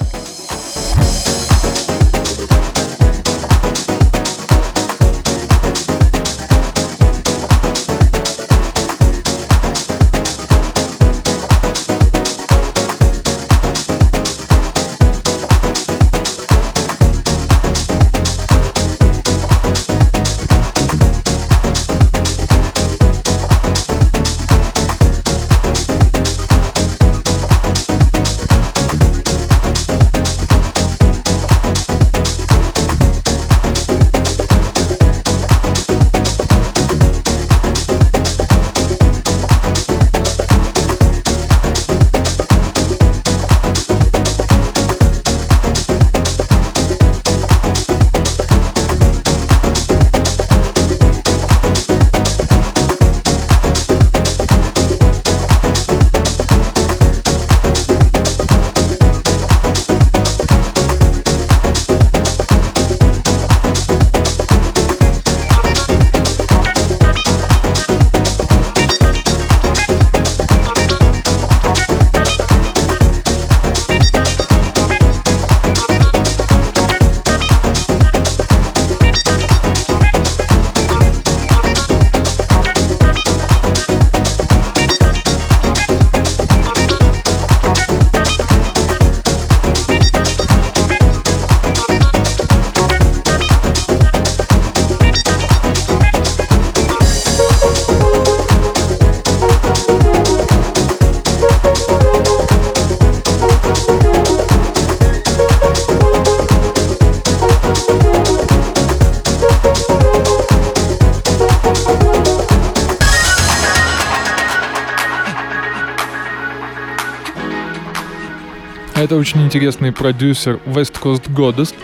[119.54, 121.76] Интересный продюсер West Coast Goddess,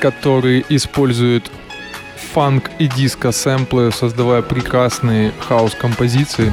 [0.00, 1.44] который использует
[2.32, 6.50] фанк и диско сэмплы, создавая прекрасные хаос-композиции.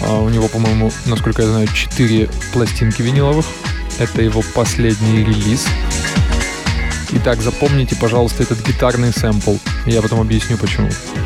[0.00, 3.46] А, у него, по-моему, насколько я знаю, 4 пластинки виниловых.
[4.00, 5.68] Это его последний релиз.
[7.12, 9.54] Итак, запомните, пожалуйста, этот гитарный сэмпл.
[9.86, 10.88] Я потом объясню, почему.
[10.88, 11.21] вот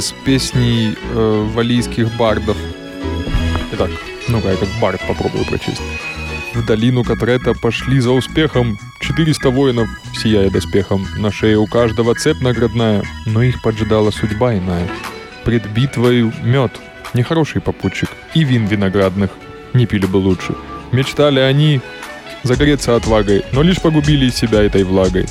[0.00, 2.56] из песней э, валийских бардов.
[3.72, 3.90] Итак,
[4.28, 5.82] ну-ка я как бард попробую прочесть.
[6.54, 11.06] В долину Катрета пошли за успехом 400 воинов, сияя доспехом.
[11.18, 14.88] На шее у каждого цепь наградная, но их поджидала судьба иная.
[15.44, 16.72] Пред битвою мед,
[17.12, 19.30] нехороший попутчик, и вин виноградных
[19.74, 20.54] не пили бы лучше.
[20.92, 21.82] Мечтали они
[22.42, 25.26] загореться отвагой, но лишь погубили себя этой влагой.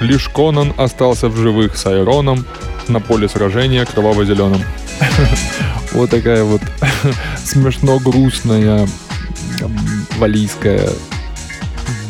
[0.00, 2.46] Лишь Конан остался в живых с Айроном,
[2.88, 4.62] на поле сражения кроваво-зеленым.
[5.92, 6.60] Вот такая вот
[7.44, 8.86] смешно грустная
[10.18, 10.86] валийская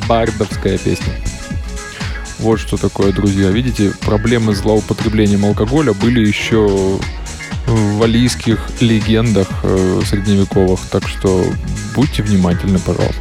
[0.08, 1.12] бардовская песня.
[2.40, 3.50] Вот что такое, друзья.
[3.50, 6.98] Видите, проблемы с злоупотреблением алкоголя были еще
[7.66, 10.80] в валийских легендах э, средневековых.
[10.90, 11.44] Так что
[11.94, 13.20] будьте внимательны, пожалуйста.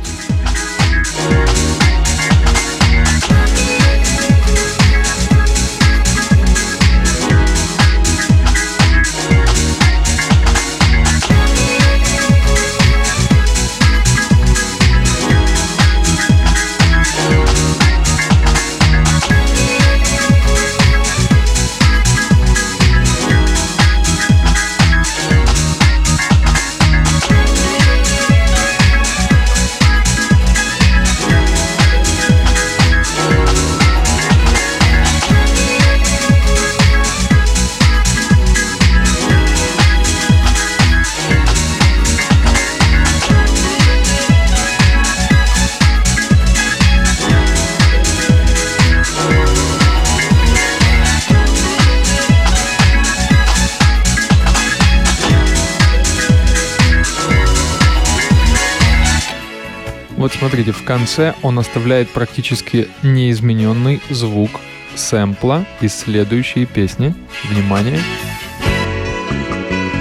[60.48, 64.49] Смотрите, в конце он оставляет практически неизмененный звук
[64.95, 67.14] сэмпла из следующей песни.
[67.49, 67.99] Внимание.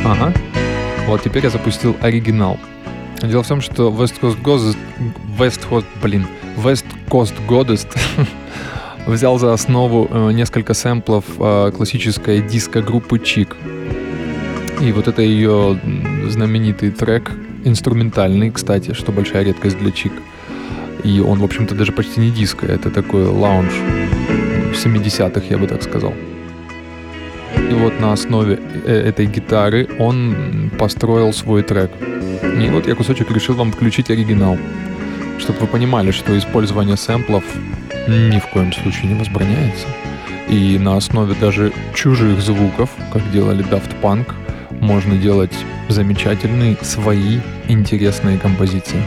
[0.05, 0.33] Ага.
[1.09, 2.61] Вот теперь я запустил оригинал.
[3.21, 4.77] Дело в том, что West Coast Goddess,
[5.37, 6.29] West Coast, блин,
[6.59, 7.85] West Coast Goddess
[9.09, 13.57] взял за основу э, несколько сэмплов э, классической диско-группы Чик.
[14.81, 15.77] И вот это ее
[16.29, 17.33] знаменитый трек,
[17.65, 20.13] инструментальный, кстати, что большая редкость для Чик.
[21.07, 23.73] И он, в общем-то, даже почти не диско, это такой лаунж
[24.73, 26.13] 70-х, я бы так сказал.
[27.71, 31.93] И вот на основе э, этой гитары он построил свой трек.
[32.61, 34.59] И вот я кусочек решил вам включить оригинал,
[35.39, 37.45] чтобы вы понимали, что использование сэмплов
[38.09, 39.87] ни в коем случае не возбраняется.
[40.49, 44.33] И на основе даже чужих звуков, как делали Daft Punk,
[44.81, 45.55] можно делать
[45.89, 47.39] замечательные свои
[47.69, 49.01] интересные композиции.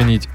[0.00, 0.28] Сохранить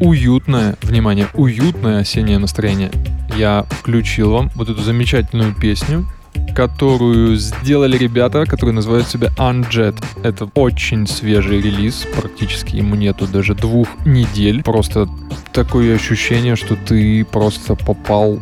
[0.00, 2.90] уютное, внимание, уютное осеннее настроение,
[3.36, 6.06] я включил вам вот эту замечательную песню,
[6.54, 9.96] которую сделали ребята, которые называют себя Unjet.
[10.22, 14.62] Это очень свежий релиз, практически ему нету даже двух недель.
[14.62, 15.08] Просто
[15.52, 18.38] такое ощущение, что ты просто попал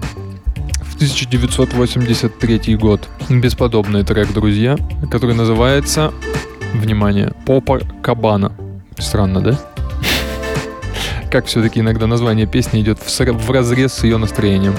[0.83, 3.09] в 1983 год.
[3.31, 4.77] Бесподобный трек, друзья,
[5.11, 6.13] который называется,
[6.75, 8.53] внимание, Попа Кабана.
[8.99, 9.59] Странно, да?
[11.31, 14.75] Как все-таки иногда название песни идет в разрез с ее настроением.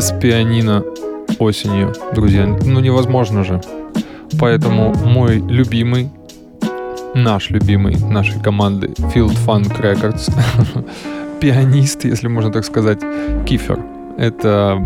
[0.00, 0.82] Без пианино
[1.38, 2.46] осенью, друзья.
[2.46, 3.60] Ну невозможно же.
[4.38, 6.08] Поэтому мой любимый,
[7.14, 10.32] наш любимый нашей команды Field Funk Records,
[11.40, 13.00] пианист, если можно так сказать,
[13.46, 13.78] Кифер.
[14.16, 14.82] Это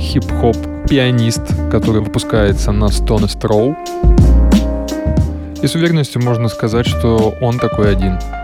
[0.00, 0.56] хип-хоп
[0.88, 3.76] пианист, который выпускается на Stone Straw.
[5.62, 8.18] И с уверенностью можно сказать, что он такой один–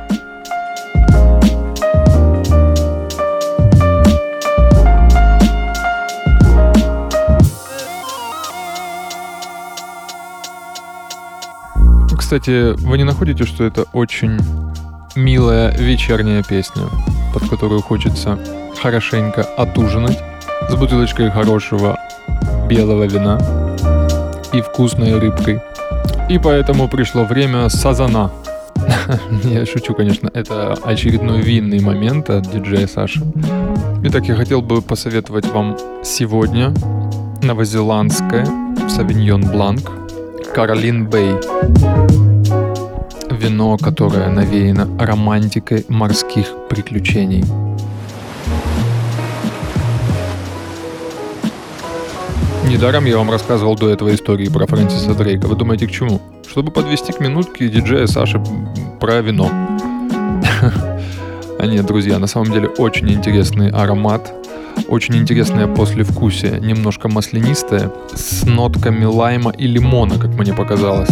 [12.29, 14.39] Кстати, вы не находите, что это очень
[15.17, 16.83] милая вечерняя песня,
[17.33, 18.39] под которую хочется
[18.79, 20.19] хорошенько отужинать
[20.69, 21.99] с бутылочкой хорошего
[22.69, 23.39] белого вина
[24.53, 25.63] и вкусной рыбкой.
[26.29, 28.31] И поэтому пришло время сазана.
[29.45, 33.23] Я шучу, конечно, это очередной винный момент от диджея Саши.
[34.05, 36.75] Итак, я хотел бы посоветовать вам сегодня
[37.41, 38.47] новозеландское
[38.87, 39.91] Савиньон Бланк
[40.55, 41.35] Каролин Бэй.
[43.31, 47.45] Вино, которое навеяно романтикой морских приключений.
[52.69, 55.47] Недаром я вам рассказывал до этого истории про Фрэнсиса Дрейка.
[55.47, 56.21] Вы думаете, к чему?
[56.49, 58.43] Чтобы подвести к минутке диджея Саши
[59.01, 59.51] про вино.
[61.61, 64.33] А нет, друзья, на самом деле очень интересный аромат,
[64.89, 71.11] очень интересное послевкусие, немножко маслянистое, с нотками лайма и лимона, как мне показалось.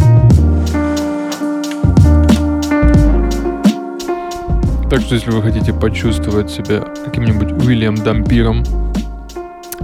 [4.88, 8.64] Так что если вы хотите почувствовать себя каким-нибудь Уильям Дампиром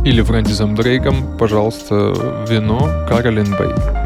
[0.05, 2.15] или Фрэнсисом Дрейком, пожалуйста,
[2.49, 4.02] вино Каролин Бэй.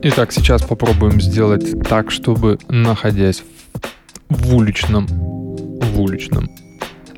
[0.00, 3.42] Итак, сейчас попробуем сделать так, чтобы, находясь
[4.28, 6.48] в, уличном, в уличном,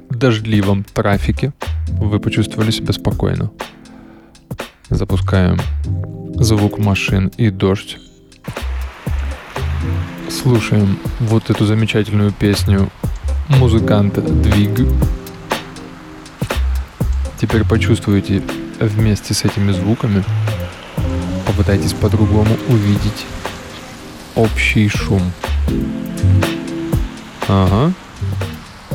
[0.09, 1.52] дождливом трафике,
[1.89, 3.51] вы почувствовали себя спокойно.
[4.89, 5.59] Запускаем
[6.36, 7.98] звук машин и дождь.
[10.31, 12.89] Слушаем вот эту замечательную песню
[13.51, 14.89] музыканта Двиг.
[17.39, 18.43] Теперь почувствуйте
[18.81, 20.24] вместе с этими звуками,
[21.61, 23.27] попытайтесь по-другому увидеть
[24.35, 25.20] общий шум.
[27.49, 27.93] Ага.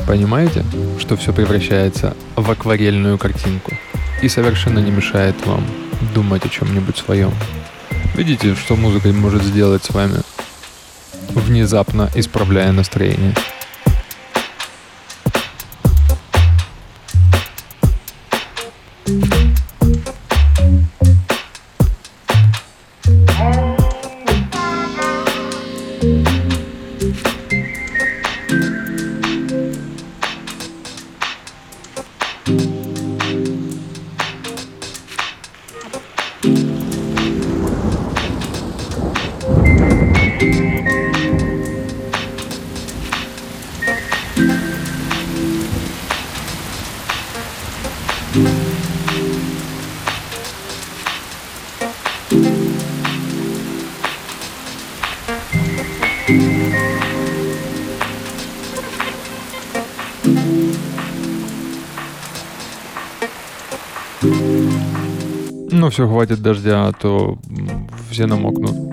[0.04, 0.64] Понимаете,
[0.98, 3.72] что все превращается в акварельную картинку
[4.20, 5.64] и совершенно не мешает вам
[6.12, 7.32] думать о чем-нибудь своем.
[8.16, 10.22] Видите, что музыка может сделать с вами,
[11.34, 13.36] внезапно исправляя настроение.
[65.96, 67.38] Все, хватит дождя, а то
[68.10, 68.85] все намокнут.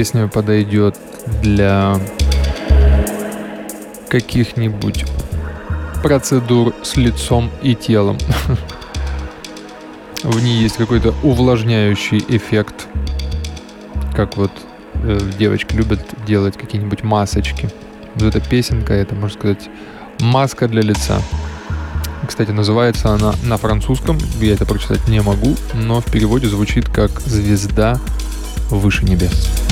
[0.00, 0.96] Песня подойдет
[1.42, 1.94] для
[4.08, 5.04] каких-нибудь
[6.02, 8.16] процедур с лицом и телом.
[10.22, 12.86] В ней есть какой-то увлажняющий эффект.
[14.16, 14.50] Как вот
[15.04, 17.68] э, девочки любят делать какие-нибудь масочки.
[18.14, 19.68] Вот эта песенка, это, можно сказать,
[20.20, 21.20] маска для лица.
[22.26, 27.10] Кстати, называется она на французском, я это прочитать не могу, но в переводе звучит как
[27.20, 28.00] «Звезда
[28.70, 29.69] выше небес».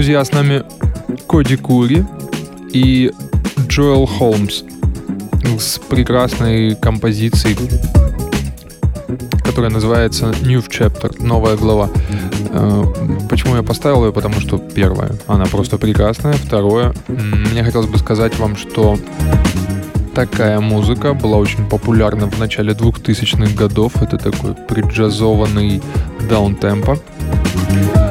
[0.00, 0.62] Друзья, с нами
[1.28, 2.06] Коди Кури
[2.72, 3.12] и
[3.68, 4.62] Джоэл Холмс
[5.58, 7.58] с прекрасной композицией,
[9.44, 11.90] которая называется New Chapter, новая глава.
[12.50, 12.84] Э,
[13.28, 14.12] почему я поставил ее?
[14.14, 16.32] Потому что первое, она просто прекрасная.
[16.32, 18.98] Второе, мне хотелось бы сказать вам, что
[20.14, 24.02] такая музыка была очень популярна в начале 2000-х годов.
[24.02, 25.82] Это такой преджазованный
[26.26, 26.98] даунтемпо.
[27.94, 28.09] Э,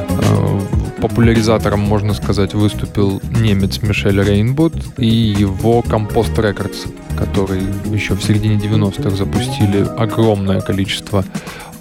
[1.10, 7.62] популяризатором, можно сказать, выступил немец Мишель Рейнбуд и его Compost Records, которые
[7.92, 11.24] еще в середине 90-х запустили огромное количество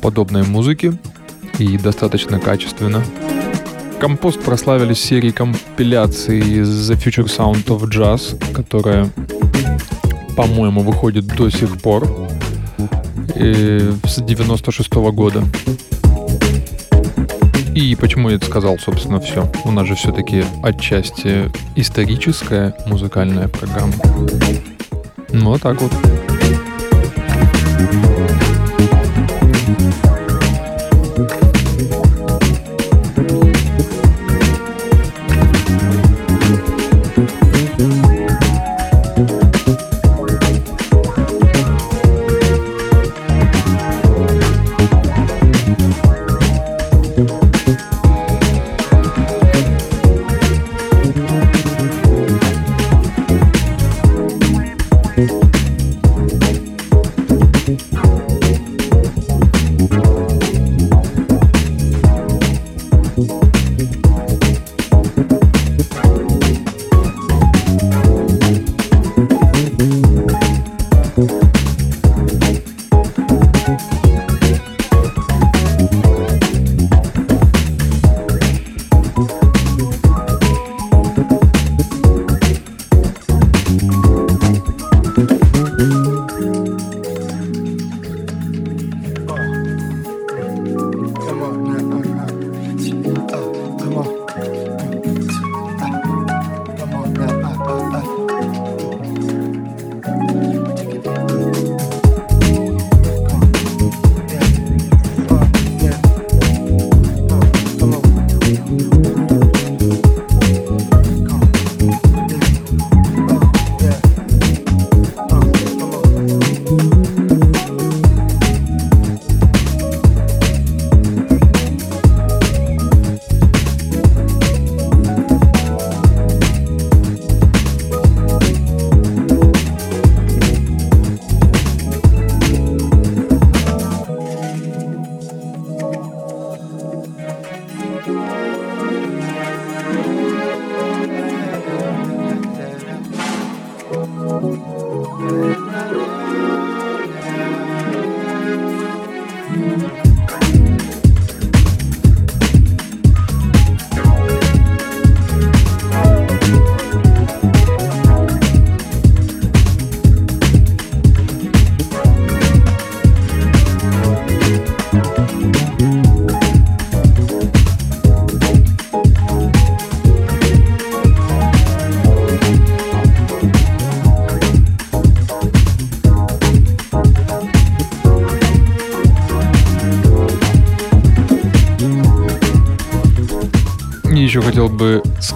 [0.01, 0.97] подобной музыки
[1.59, 3.03] и достаточно качественно.
[3.99, 9.11] Компост прославились серией компиляций The Future Sound of Jazz, которая,
[10.35, 12.27] по-моему, выходит до сих пор
[13.35, 15.43] э, с 96 -го года.
[17.79, 19.49] И почему я это сказал, собственно, все.
[19.63, 23.93] У нас же все-таки отчасти историческая музыкальная программа.
[25.29, 25.93] Ну, вот так вот.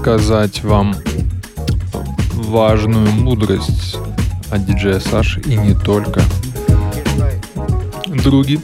[0.04, 0.94] Сказать вам
[2.34, 3.96] важную мудрость
[4.52, 6.22] от диджея Саши и не только.
[8.08, 8.60] Други,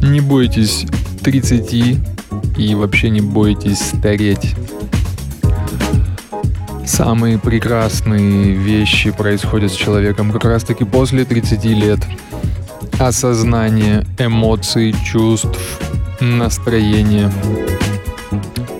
[0.00, 0.86] не бойтесь
[1.24, 1.98] 30
[2.56, 4.54] и вообще не бойтесь стареть.
[6.86, 11.98] Самые прекрасные вещи происходят с человеком как раз таки после 30 лет.
[13.00, 15.58] Осознание эмоций, чувств,
[16.20, 17.32] настроения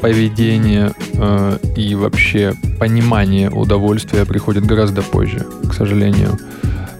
[0.00, 5.46] поведение э, и вообще понимание удовольствия приходит гораздо позже.
[5.68, 6.38] К сожалению,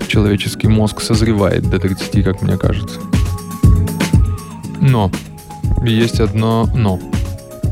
[0.09, 3.01] человеческий мозг созревает до 30, как мне кажется.
[4.81, 5.11] Но
[5.85, 6.99] есть одно но.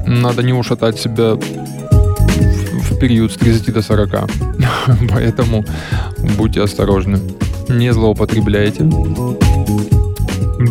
[0.06, 4.30] Надо не ушатать себя в, период с 30 до 40.
[5.10, 5.64] Поэтому
[6.38, 7.18] будьте осторожны.
[7.68, 8.84] Не злоупотребляйте.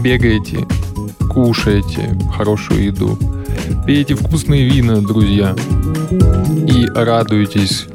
[0.01, 0.65] Бегайте,
[1.29, 3.19] кушайте хорошую еду
[3.85, 5.55] Пейте вкусные вина, друзья.
[6.67, 7.85] И радуйтесь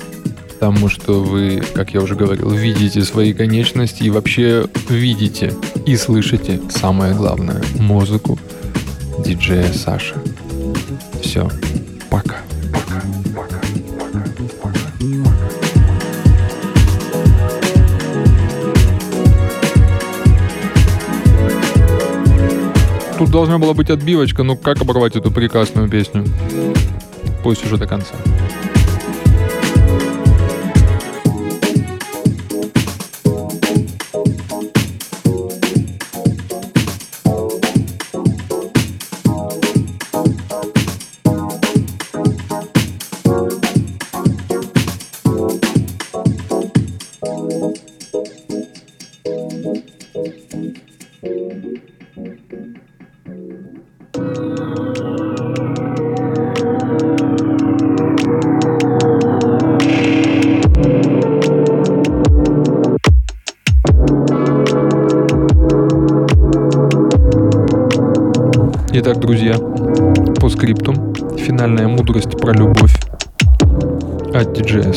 [0.61, 5.53] тому, что вы, как я уже говорил, видите свои конечности и вообще видите
[5.87, 8.39] и слышите, самое главное, музыку
[9.25, 10.15] диджея Саши.
[11.23, 11.51] Все,
[12.09, 12.37] пока.
[23.31, 26.25] Тут должна была быть отбивочка, ну как оборвать эту прекрасную песню?
[27.45, 28.17] Пусть уже до конца.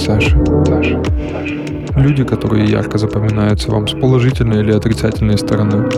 [0.04, 0.38] Саши.
[0.66, 1.02] Саша.
[1.96, 5.90] Люди, которые ярко запоминаются вам с положительной или отрицательной стороны,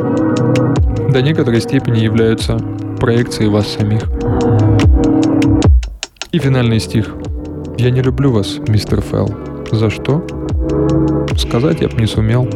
[1.12, 2.60] до некоторой степени являются
[3.00, 4.04] проекцией вас самих.
[6.32, 7.16] И финальный стих.
[7.80, 9.34] Я не люблю вас, мистер Фелл.
[9.72, 10.24] За что?
[11.36, 12.48] Сказать я б не сумел.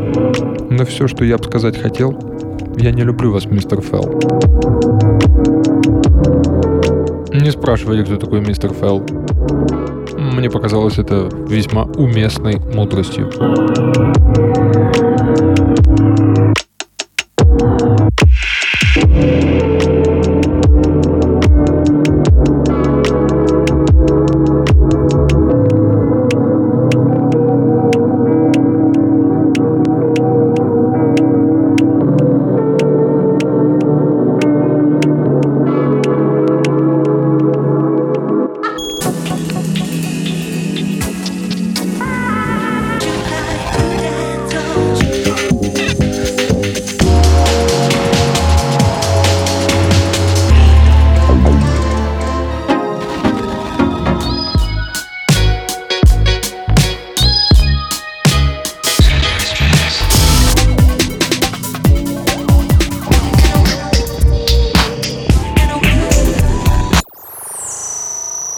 [0.70, 2.16] Но все, что я бы сказать хотел,
[2.78, 4.20] я не люблю вас, мистер Фелл.
[7.34, 9.04] Не спрашивайте, кто такой мистер Фелл.
[10.32, 13.30] Мне показалось это весьма уместной мудростью.